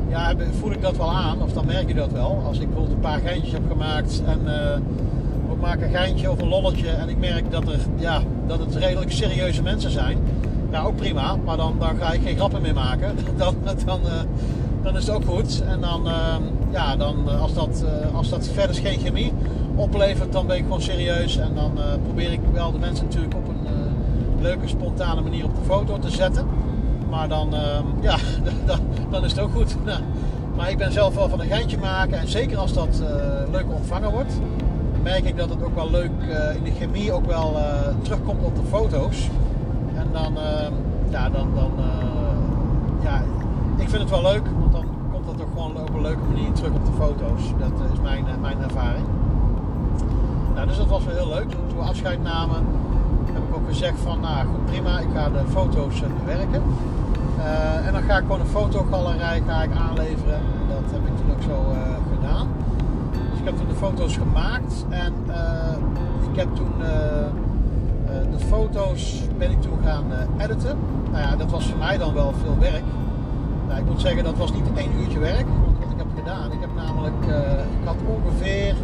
[0.09, 2.41] ja, voel ik dat wel aan, of dan merk je dat wel.
[2.45, 4.39] Als ik bijvoorbeeld een paar geintjes heb gemaakt en
[5.51, 8.75] ik maak een geintje of een lolletje en ik merk dat, er, ja, dat het
[8.75, 10.17] redelijk serieuze mensen zijn.
[10.71, 13.15] Ja, ook prima, maar dan, dan ga ik geen grappen meer maken.
[13.37, 13.55] dan,
[13.85, 13.99] dan,
[14.83, 15.63] dan is het ook goed.
[15.67, 16.09] En dan,
[16.71, 19.33] ja, dan als, dat, als dat verder is geen chemie
[19.75, 21.37] oplevert, dan ben ik gewoon serieus.
[21.37, 21.71] En dan
[22.03, 23.60] probeer ik wel de mensen natuurlijk op een
[24.41, 26.47] leuke, spontane manier op de foto te zetten.
[27.09, 28.17] Maar dan, ehm, ja,
[29.09, 29.75] dan, is het ook goed.
[29.85, 29.99] Nou,
[30.55, 32.19] maar ik ben zelf wel van een geintje maken.
[32.19, 34.33] En zeker als dat uh, leuk ontvangen wordt,
[35.03, 37.63] merk ik dat het ook wel leuk uh, in de chemie ook wel uh,
[38.01, 39.29] terugkomt op de foto's.
[39.95, 40.73] En dan, ehm,
[41.09, 41.71] ja, dan, dan
[43.03, 43.23] ja,
[43.77, 46.51] ik vind het wel leuk, want dan komt dat ook gewoon op een leuke manier
[46.51, 47.41] terug op de foto's.
[47.59, 49.05] Dat is mijn, mijn ervaring.
[50.55, 51.49] Nou, dus dat was wel heel leuk.
[51.49, 52.65] Toen we afscheid namen,
[53.33, 56.63] heb ik ook gezegd van, nou goed, prima, ik ga de foto's eh, bewerken.
[57.37, 60.35] Uh, en dan ga ik gewoon een fotogalerij ga ik aanleveren.
[60.35, 61.77] En dat heb ik toen ook zo uh,
[62.15, 62.47] gedaan.
[63.11, 65.13] Dus ik heb toen de foto's gemaakt en
[66.31, 66.71] ik heb toen
[68.31, 70.03] de foto's ben ik toen gaan
[70.37, 70.77] editen.
[71.11, 72.83] Nou ja, dat was voor mij dan wel veel werk.
[73.67, 75.45] Nou, ik moet zeggen, dat was niet één uurtje werk.
[75.65, 77.25] Want wat ik heb gedaan, ik heb namelijk,
[77.79, 78.75] ik had ongeveer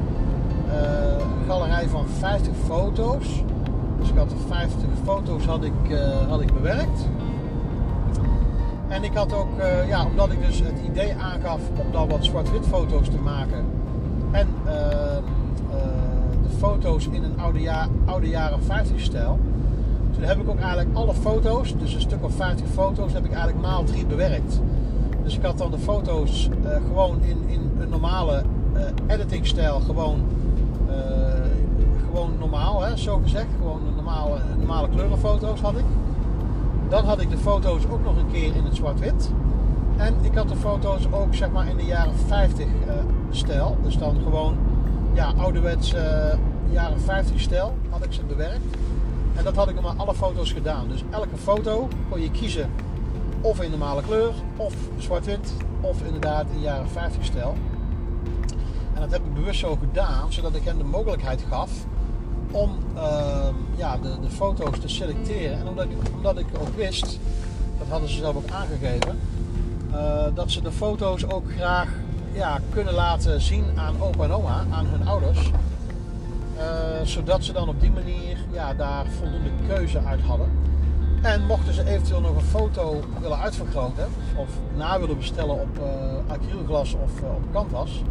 [0.69, 3.43] een galerij van 50 foto's.
[4.07, 7.09] Dus ik had 50 foto's had ik, uh, had ik bewerkt.
[8.87, 12.25] En ik had ook, uh, ja, omdat ik dus het idee aangaf om dan wat
[12.25, 13.65] zwart-wit foto's te maken.
[14.31, 14.71] En uh,
[16.43, 19.39] de foto's in een oude, ja oude jaren 50 stijl.
[20.11, 23.31] Toen heb ik ook eigenlijk alle foto's, dus een stuk of 50 foto's, heb ik
[23.31, 24.61] eigenlijk maal 3 bewerkt.
[25.23, 26.49] Dus ik had dan de foto's
[26.87, 28.43] gewoon in, in een normale
[29.07, 30.19] editingstijl gewoon
[32.17, 33.45] gewoon normaal, hè, zo gezegd.
[33.57, 35.85] Gewoon normale, normale kleurenfoto's had ik.
[36.89, 39.31] Dan had ik de foto's ook nog een keer in het zwart-wit.
[39.97, 43.77] En ik had de foto's ook zeg maar in de jaren 50 uh, eh, stijl.
[43.83, 44.57] Dus dan gewoon
[45.13, 46.01] ja, ouderwets uh,
[46.69, 48.77] jaren 50 stijl had ik ze bewerkt.
[49.35, 50.87] En dat had ik maar alle foto's gedaan.
[50.87, 52.69] Dus elke foto kon je kiezen
[53.41, 57.55] of in normale kleur, of zwart-wit, of inderdaad in jaren 50 stijl.
[58.93, 61.71] En dat heb ik bewust zo gedaan, zodat ik hen de mogelijkheid gaf
[62.57, 65.59] om ehm, ja, de, de foto's te selecteren.
[65.59, 67.19] En omdat ik, omdat ik ook wist,
[67.77, 69.19] dat hadden ze zelf ook aangegeven,
[69.91, 71.89] uh, dat ze de foto's ook graag
[72.31, 75.51] ja, kunnen laten zien aan opa en oma, aan hun ouders.
[76.57, 76.63] Uh,
[77.03, 80.49] zodat ze dan op die manier ja, daar voldoende keuze uit hadden.
[81.21, 86.31] En mochten ze eventueel nog een foto willen uitvergroten of na willen bestellen op uh,
[86.31, 88.01] acrylglas of op canvas,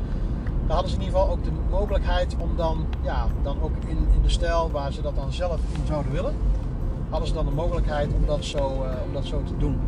[0.66, 3.96] dan hadden ze in ieder geval ook de mogelijkheid om dan, ja, dan ook in,
[3.96, 6.34] in de stijl waar ze dat dan zelf in zouden willen,
[7.10, 9.80] hadden ze dan de mogelijkheid om dat zo, uh, om dat zo te doen.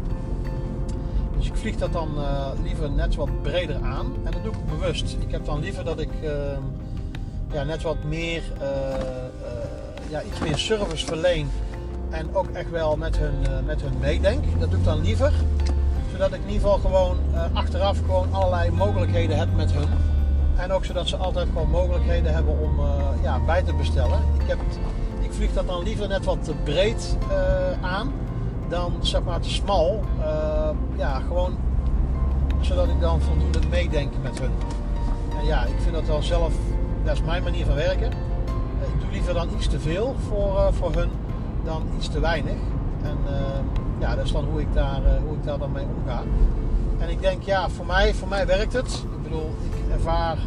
[1.37, 4.67] Dus ik vlieg dat dan uh, liever net wat breder aan en dat doe ik
[4.79, 5.17] bewust.
[5.21, 6.31] Ik heb dan liever dat ik uh,
[7.53, 8.43] ja, net wat meer,
[10.09, 11.51] ja, iets meer service verleen
[12.11, 14.45] en ook echt wel met hun, met hun meedenk.
[14.61, 15.33] Dat doe ik dan liever,
[16.13, 17.17] zodat ik in ieder geval gewoon
[17.53, 20.08] achteraf gewoon allerlei mogelijkheden heb met hun.
[20.59, 22.87] En ook zodat ze altijd gewoon mogelijkheden hebben om uh,
[23.23, 24.19] ja, bij te bestellen.
[24.41, 24.59] Ik, heb,
[25.21, 28.13] ik vlieg dat dan liever net wat te breed uh, aan
[28.69, 30.01] dan zeg maar te smal.
[30.19, 31.57] Uh, ja, gewoon
[32.61, 34.51] zodat ik dan voldoende meedenk met hun.
[35.39, 36.53] En ja, ik vind dat wel zelf,
[37.05, 38.11] dat is mijn manier van werken.
[38.81, 41.11] Ik doe liever dan iets te veel voor, voor hun
[41.65, 42.57] dan iets te weinig.
[43.03, 43.17] En
[43.99, 46.23] ja, dat is dan hoe ik daar, hoe ik daar dan mee omga.
[46.99, 49.05] En ik denk, ja, voor mij, voor mij werkt het.
[49.17, 49.51] Ik bedoel,
[49.99, 50.39] ervaar,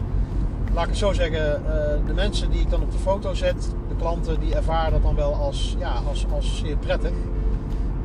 [0.74, 1.72] laat ik het zo zeggen, uh,
[2.08, 5.16] de mensen die ik dan op de foto zet, de klanten, die ervaren dat dan
[5.16, 7.12] wel als, ja, als, als zeer prettig.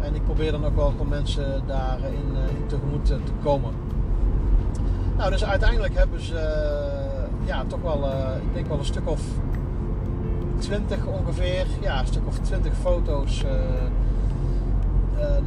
[0.01, 3.73] En ik probeer dan ook wel om mensen daarin uh, in tegemoet te komen.
[5.17, 6.65] Nou, dus uiteindelijk hebben ze
[7.45, 8.05] ja, toch wel,
[8.43, 9.21] ik denk wel een stuk of
[10.59, 13.45] 20 ongeveer, ja, een stuk of 20 foto's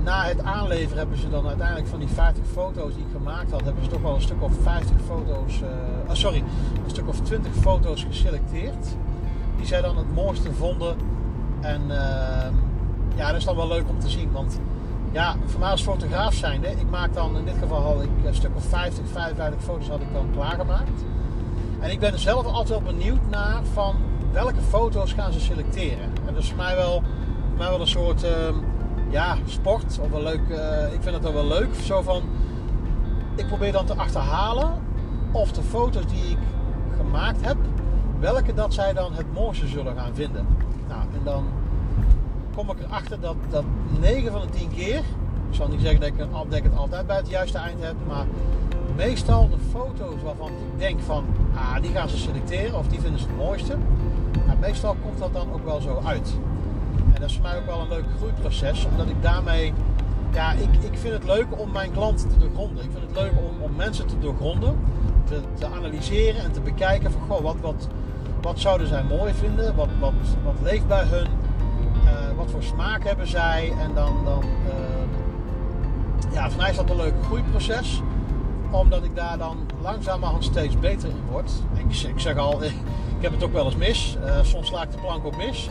[0.04, 3.62] na het aanleveren hebben ze dan uiteindelijk van die 50 foto's die ik gemaakt had,
[3.62, 5.68] hebben ze toch wel een stuk of 50 foto's, uh,
[6.10, 6.44] oh, sorry,
[6.84, 8.88] een stuk of 20 foto's geselecteerd.
[9.58, 10.98] Die zij dan het mooiste vonden.
[11.62, 11.96] En uh,
[13.16, 14.60] ja, dat is dan wel leuk om te zien, want
[15.12, 18.36] ja, voor mij als fotograaf zijnde, ik maak dan in dit geval had ik een
[18.36, 21.04] stuk of 50, 55 foto's had ik dan klaargemaakt.
[21.80, 23.96] En ik ben zelf altijd wel benieuwd naar van
[24.32, 26.04] welke foto's gaan ze selecteren.
[26.28, 26.94] En dat is voor mij wel,
[27.50, 28.56] voor mij wel een soort ehm,
[29.10, 31.76] ja, sport of een leuk, uh, ik vind het dan wel leuk.
[31.76, 32.22] Zo van,
[33.36, 34.72] ik probeer dan te achterhalen
[35.32, 36.38] of de foto's die ik
[36.98, 37.58] gemaakt heb,
[38.19, 40.48] welke dat zij dan het mooiste zullen gaan vinden.
[40.88, 41.45] Nou, en dan
[42.56, 43.63] kom ik erachter dat, dat
[44.00, 44.98] 9 van de 10 keer,
[45.50, 46.17] ik zal niet zeggen dat ik,
[46.50, 48.26] dat ik het altijd bij het juiste eind heb, maar
[48.95, 53.19] meestal de foto's waarvan ik denk van, ah, die gaan ze selecteren of die vinden
[53.19, 53.76] ze het mooiste.
[54.45, 56.38] Nou, meestal komt dat dan ook wel zo uit.
[57.20, 59.74] Dat is voor mij ook wel een leuk groeiproces, omdat ik daarmee,
[60.34, 62.84] ja, ik, ik vind het leuk om mijn klanten te doorgronden.
[62.84, 64.80] Ik vind het leuk om, om mensen te doorgronden,
[65.24, 67.88] te, te analyseren en te bekijken van, goh, wat, wat,
[68.42, 71.28] wat zouden zij mooi vinden, wat, wat, wat leeft bij hun,
[72.04, 76.90] uh, wat voor smaak hebben zij en dan, dan uh, ja, voor mij is dat
[76.90, 78.02] een leuk groeiproces
[78.72, 81.52] omdat ik daar dan langzamerhand steeds beter in word.
[81.74, 82.64] Ik, ik zeg al,
[83.18, 84.18] ik heb het ook wel eens mis.
[84.26, 85.70] Uh, soms sla ik de plank ook mis.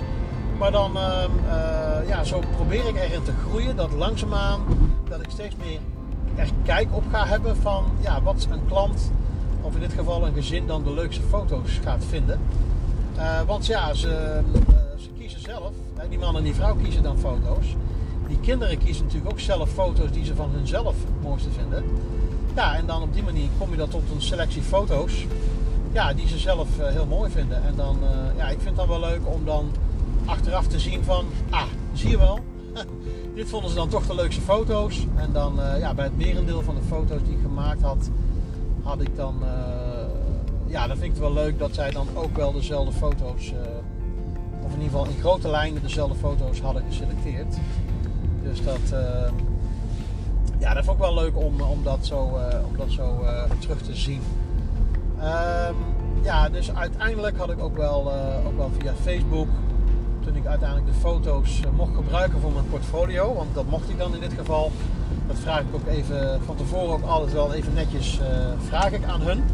[0.59, 3.77] Maar dan, uh, uh, ja, zo probeer ik erin te groeien.
[3.77, 4.61] Dat langzaamaan,
[5.09, 5.79] dat ik steeds meer
[6.37, 9.13] echt kijk op ga hebben van, ja, wat een klant,
[9.61, 12.41] of in dit geval een gezin, dan de leukste foto's gaat vinden.
[13.17, 14.41] Uh, want ja, ze,
[14.97, 15.71] ze kiezen zelf.
[15.97, 17.67] Hè, die man en die vrouw kiezen dan foto's.
[18.29, 21.85] Die kinderen kiezen natuurlijk ook zelf foto's die ze van hunzelf het mooiste vinden.
[22.55, 25.27] Ja, en dan op die manier kom je dan tot een selectie foto's
[25.93, 27.65] ja, die ze zelf heel mooi vinden.
[27.65, 27.99] En dan,
[28.37, 29.71] ja, ik vind het dan wel leuk om dan
[30.29, 31.63] achteraf te zien van, ah,
[31.93, 32.39] zie je wel,
[33.35, 35.07] dit vonden ze dan toch de leukste foto's.
[35.17, 38.11] En dan, uh, ja, bij het merendeel van de foto's die ik gemaakt had,
[38.83, 39.43] had ik dan,
[40.67, 43.53] ja, dan vind ik wel leuk dat zij dan ook wel dezelfde foto's,
[44.63, 47.57] of in ieder geval in grote lijnen dezelfde foto's hadden geselecteerd.
[48.43, 49.01] Dus dat
[50.59, 52.19] ja, dat vond ik wel leuk om, om dat zo,
[52.67, 53.25] om dat zo
[53.59, 54.23] terug te zien.
[55.19, 55.77] Um,
[56.23, 58.13] ja, dus uiteindelijk had ik ook wel,
[58.47, 59.49] ook wel via Facebook,
[60.29, 64.15] toen ik uiteindelijk de foto's mocht gebruiken voor mijn portfolio, want dat mocht ik dan
[64.15, 64.73] in dit geval.
[65.27, 68.21] Dat vraag ik ook even van tevoren ook altijd wel even netjes
[68.67, 69.45] vraag ik aan hun.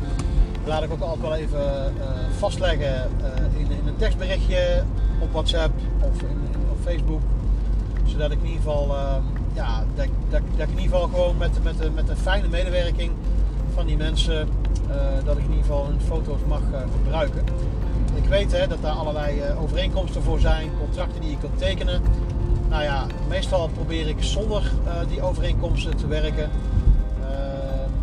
[0.65, 1.93] Laat ik ook altijd wel even
[2.39, 3.11] vastleggen
[3.57, 4.83] in, in, een tekstberichtje
[5.19, 6.39] op WhatsApp of in,
[6.71, 7.21] op Facebook.
[8.05, 11.37] Zodat ik in ieder geval ehm, ja, dat, dat, dat, ik in ieder geval gewoon
[11.37, 13.11] met, met, met een fijne medewerking
[13.75, 14.49] van die mensen,
[15.25, 16.61] dat ik in ieder geval hun foto's mag
[17.03, 17.45] gebruiken.
[18.15, 22.03] Ik weet hè, dat daar allerlei uh, overeenkomsten voor zijn, contracten die ik kan tekenen.
[22.69, 24.73] Nou ja, meestal probeer ik zonder
[25.09, 26.51] die overeenkomsten te werken.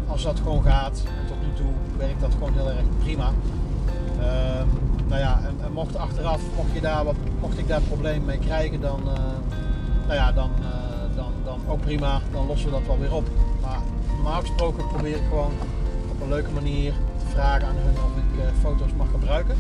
[0.08, 1.04] als dat gewoon gaat.
[1.06, 3.32] En tot nu toe werkt dat gewoon heel erg prima.
[4.20, 4.68] Ehm,
[5.08, 7.04] nou ja, en, mocht achteraf, mocht, je daar
[7.40, 9.04] mocht ik daar problemen mee krijgen, dan,
[10.08, 10.50] nou ja, dan
[11.72, 13.28] ook prima, dan lossen we dat wel weer op.
[13.62, 13.80] Maar
[14.14, 15.52] normaal gesproken probeer ik gewoon
[16.12, 19.56] op een leuke manier te vragen aan hun of ik uh, foto's mag gebruiken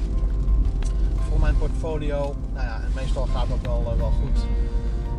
[1.31, 2.35] voor mijn portfolio.
[2.53, 4.45] Nou ja, en meestal gaat dat wel, uh, wel goed.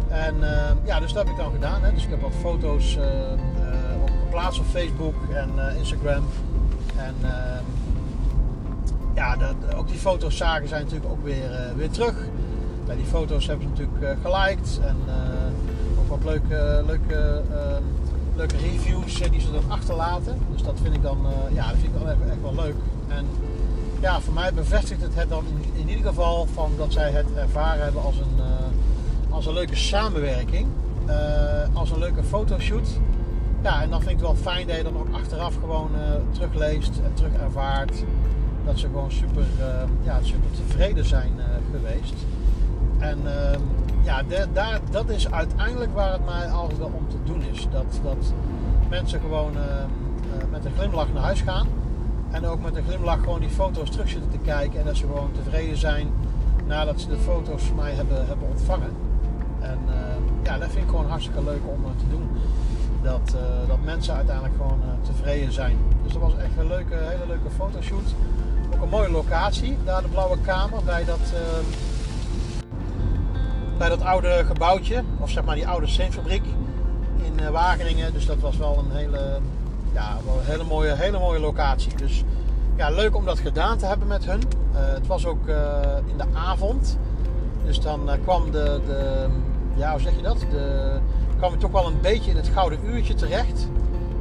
[0.09, 1.83] En uh, ja, dus dat heb ik dan gedaan.
[1.83, 1.93] Hè.
[1.93, 2.97] Dus ik heb wat foto's
[4.03, 6.25] op geplaatst op Facebook en Instagram.
[6.97, 7.65] En ehm,
[9.15, 12.15] ja, de, ook die foto's zagen zijn natuurlijk ook weer, weer terug.
[12.87, 14.97] Ja, die foto's hebben ze natuurlijk geliked en
[16.09, 17.57] wat leuke, leuke, uh,
[18.37, 20.39] leuke reviews die ze dan achterlaten.
[20.53, 21.19] Dus dat vind ik dan,
[21.53, 22.77] ja, dat vind ik dan echt, echt, wel leuk.
[23.09, 23.27] En
[24.03, 25.62] ja, voor mij bevestigt het het dan in,
[25.97, 30.67] ieder geval van dat zij het ervaren hebben als een, uh, als een leuke samenwerking.
[31.07, 31.15] Eh,
[31.73, 32.89] als een leuke fotoshoot.
[33.63, 35.91] Ja, en dan vind ik het wel fijn dat je dan ook achteraf gewoon
[36.31, 38.05] terugleest en terug ervaart.
[38.65, 39.45] Dat ze gewoon super,
[40.03, 41.33] ja, super tevreden zijn
[41.71, 42.15] geweest.
[42.99, 43.61] En ehm,
[44.03, 47.69] ja, de, daar, dat is uiteindelijk waar het mij altijd wel om te doen is.
[47.71, 48.33] Dat, dat
[48.89, 49.63] mensen gewoon uh,
[50.51, 51.67] met een glimlach naar huis gaan.
[52.33, 54.79] En ook met een glimlach gewoon die foto's terug zitten te kijken.
[54.81, 56.09] En dat ze gewoon tevreden zijn
[56.67, 58.91] nadat ze de foto's van mij hebben, hebben ontvangen.
[59.61, 59.95] En uh,
[60.43, 62.29] ja, dat vind ik gewoon hartstikke leuk om te doen.
[63.03, 63.37] Dat,
[63.69, 65.77] dat mensen uiteindelijk gewoon tevreden zijn.
[66.03, 68.15] Dus dat was echt een leuke, hele leuke fotoshoot.
[68.75, 71.33] Ook een mooie locatie, daar de Blauwe Kamer bij dat
[73.79, 76.45] bij dat oude gebouwtje, of zeg maar die oude steenfabriek
[77.23, 78.13] in Wageningen.
[78.13, 79.39] Dus dat was wel een hele,
[79.93, 81.97] ja, wel een hele, mooie, hele mooie locatie.
[81.97, 82.25] Dus
[82.77, 84.41] ja, leuk om dat gedaan te hebben met hun.
[84.41, 85.57] Uh, het was ook uh,
[86.07, 86.99] in de avond.
[87.65, 89.27] Dus dan kwam de, de,
[89.75, 90.39] ja, hoe zeg je dat?
[90.51, 90.99] De,
[91.37, 93.69] kwam toch wel een beetje in het gouden uurtje terecht.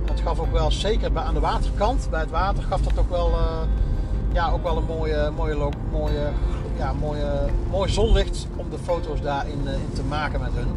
[0.06, 3.32] Dat gaf ook wel, zeker aan de waterkant, bij het water, gaf dat ook wel,
[4.34, 6.32] ja, ook wel een mooie, mooie, mooie
[6.82, 10.68] ja, mooie, mooi zonlicht om de foto's daarin uh, in te maken met hun.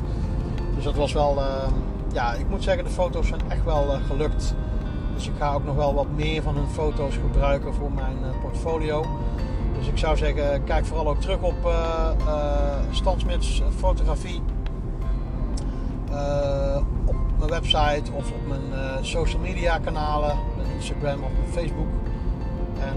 [0.75, 1.45] Dus dat was wel, uh,
[2.13, 4.55] ja, ik moet zeggen, de foto's zijn echt wel gelukt.
[5.15, 9.07] Dus ik ga ook nog wel wat meer van hun foto's gebruiken voor mijn portfolio.
[9.79, 11.73] Dus ik zou zeggen, kijk vooral ook terug op
[12.91, 14.43] Stan Smits fotografie.
[17.05, 20.37] op mijn website of op mijn social media kanalen,
[20.75, 21.89] Instagram of Facebook.
[22.81, 22.97] En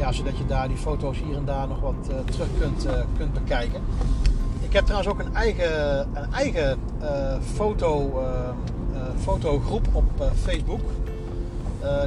[0.00, 3.00] ja, zodat je daar die foto's hier en daar nog wat eh, terug kunt, eh,
[3.16, 3.80] kunt bekijken.
[4.60, 8.22] Ik heb trouwens ook een eigen, een eigen eh, foto,
[9.18, 10.04] fotogroep op
[10.42, 10.80] Facebook.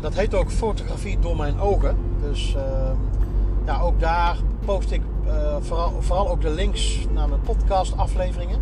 [0.02, 1.98] Dat heet ook Fotografie door mijn ogen.
[2.22, 2.96] Dus ehm,
[3.66, 5.02] ja, ook daar post ik
[5.60, 8.60] vooral, vooral ook de links naar mijn podcast afleveringen.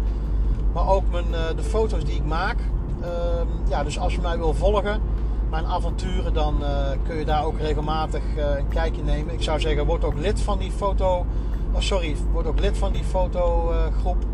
[0.73, 2.57] Maar ook mijn, de foto's die ik maak.
[3.01, 5.01] Ehm, ja, dus als je mij wil volgen,
[5.49, 6.63] mijn avonturen, dan
[7.03, 8.21] kun je daar ook regelmatig
[8.57, 9.33] een kijkje nemen.
[9.33, 11.25] Ik zou zeggen, word ook lid van die foto.
[11.71, 14.25] Oh, sorry, word ook lid van die fotogroep.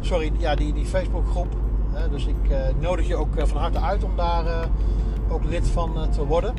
[0.00, 1.56] Sorry, ja, die, die Facebookgroep.
[2.10, 2.36] dus ik
[2.78, 4.68] nodig je ook van harte uit om daar
[5.30, 6.54] ook lid van te worden.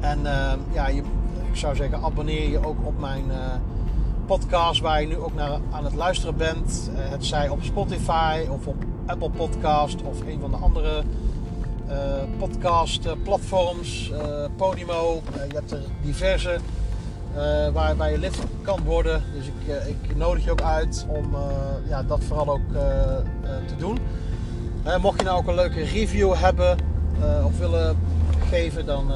[0.00, 0.20] En
[0.72, 1.02] ja, je,
[1.50, 3.24] ik zou zeggen, abonneer je ook op mijn
[4.26, 6.90] podcast waar je nu ook naar aan het luisteren bent.
[6.94, 11.02] het zij op Spotify of op Apple Podcast of een van de andere
[11.88, 11.94] uh,
[12.38, 15.22] podcast, platforms, uh, Podimo.
[15.48, 16.58] je hebt er diverse
[17.72, 19.22] waar je lid kan worden.
[19.34, 21.36] Dus ik, ik nodig je ook uit om
[21.88, 22.72] ja, dat vooral ook
[23.66, 23.98] te doen.
[25.00, 26.76] mocht je nou ook een leuke review hebben
[27.44, 27.96] of willen
[28.48, 29.12] geven, dan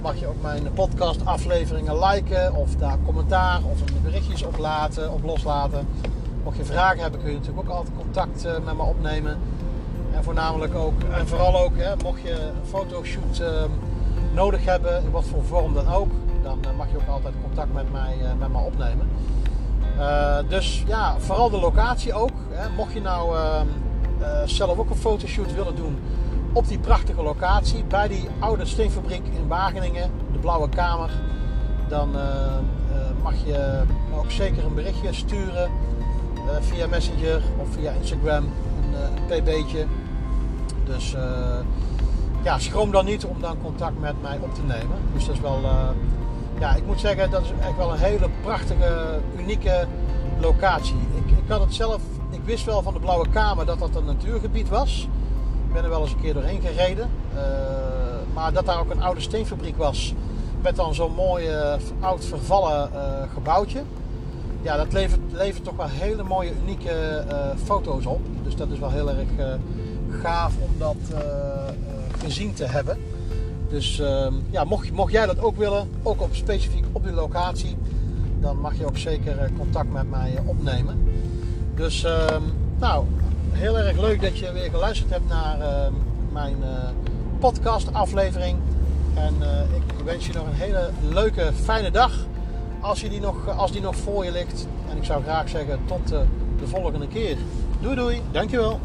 [0.00, 5.24] mag je ook mijn podcast afleveringen liken of daar commentaar of berichtjes op, laten, op
[5.24, 5.88] loslaten.
[6.44, 9.38] Mocht je vragen hebben, kun je natuurlijk ook altijd contact met me opnemen.
[10.14, 13.48] En voornamelijk ook, en vooral ook, hè, mocht je een fotoshoot uh,
[14.34, 16.10] nodig hebben, in wat voor vorm dan ook,
[16.42, 19.08] dan mag je ook altijd contact met mij, met mij opnemen.
[19.98, 22.30] Eh, dus ja, vooral de locatie ook.
[22.50, 22.68] Hè.
[22.76, 23.66] Mocht je nou ehm,
[24.44, 25.98] zelf ook een fotoshoot willen doen
[26.56, 31.10] op die prachtige locatie, bij die oude steenfabriek in Wageningen, de Blauwe Kamer,
[31.88, 32.10] dan
[33.22, 33.82] mag je
[34.14, 35.70] ook zeker een berichtje sturen
[36.60, 39.86] via Messenger of via Instagram, een, pb'tje.
[40.84, 41.16] Dus
[42.42, 44.96] ja, schroom dan niet om dan contact met mij op te nemen.
[45.12, 45.60] Dus dat is wel,
[46.58, 49.86] ja, ik moet zeggen, dat is echt wel een hele prachtige, unieke
[50.40, 50.96] locatie.
[51.14, 52.00] Ik, ik had het zelf,
[52.30, 55.08] ik wist wel van de Blauwe Kamer dat dat een natuurgebied was.
[55.76, 57.10] Ben er wel eens een keer doorheen gereden.
[57.34, 57.40] Uh,
[58.34, 60.14] maar dat daar ook een oude steenfabriek was.
[60.62, 61.48] Met dan zo'n mooi
[62.00, 62.90] oud vervallen
[63.32, 63.82] gebouwtje.
[64.62, 67.24] Ja, dat levert, levert toch wel hele mooie, unieke
[67.64, 68.20] foto's op.
[68.42, 69.58] Dus dat is wel heel erg
[70.22, 70.96] gaaf om dat
[72.18, 72.98] gezien te hebben.
[73.68, 77.76] Dus uh, ja, mocht, mocht jij dat ook willen, ook op, specifiek op die locatie,
[78.40, 81.08] dan mag je ook zeker eh, contact met mij opnemen.
[81.74, 82.42] Dus ehm,
[82.78, 83.04] nou,
[83.56, 85.92] heel erg leuk dat je weer geluisterd hebt naar ehm,
[86.32, 86.56] mijn
[87.38, 88.58] podcast aflevering.
[89.14, 89.34] En
[89.74, 92.12] ik wens je nog een hele leuke, fijne dag
[92.80, 94.66] als, je die nog, als die nog voor je ligt.
[94.90, 96.08] En ik zou graag zeggen tot
[96.58, 97.36] de volgende keer.
[97.80, 98.80] Doei doei, dankjewel.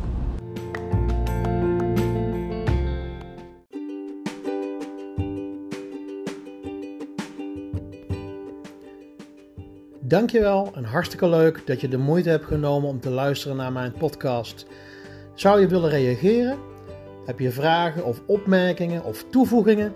[10.12, 13.92] Dankjewel en hartstikke leuk dat je de moeite hebt genomen om te luisteren naar mijn
[13.92, 14.66] podcast.
[15.34, 16.58] Zou je willen reageren?
[17.26, 19.94] Heb je vragen of opmerkingen of toevoegingen?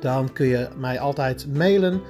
[0.00, 2.00] Dan kun je mij altijd mailen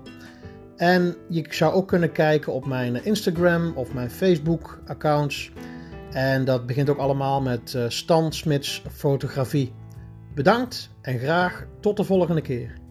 [0.76, 5.52] en je zou ook kunnen kijken op mijn Instagram of mijn Facebook accounts.
[6.10, 9.72] En dat begint ook allemaal met uh, Stan Smits Fotografie.
[10.34, 12.83] Bedankt en graag tot de volgende keer.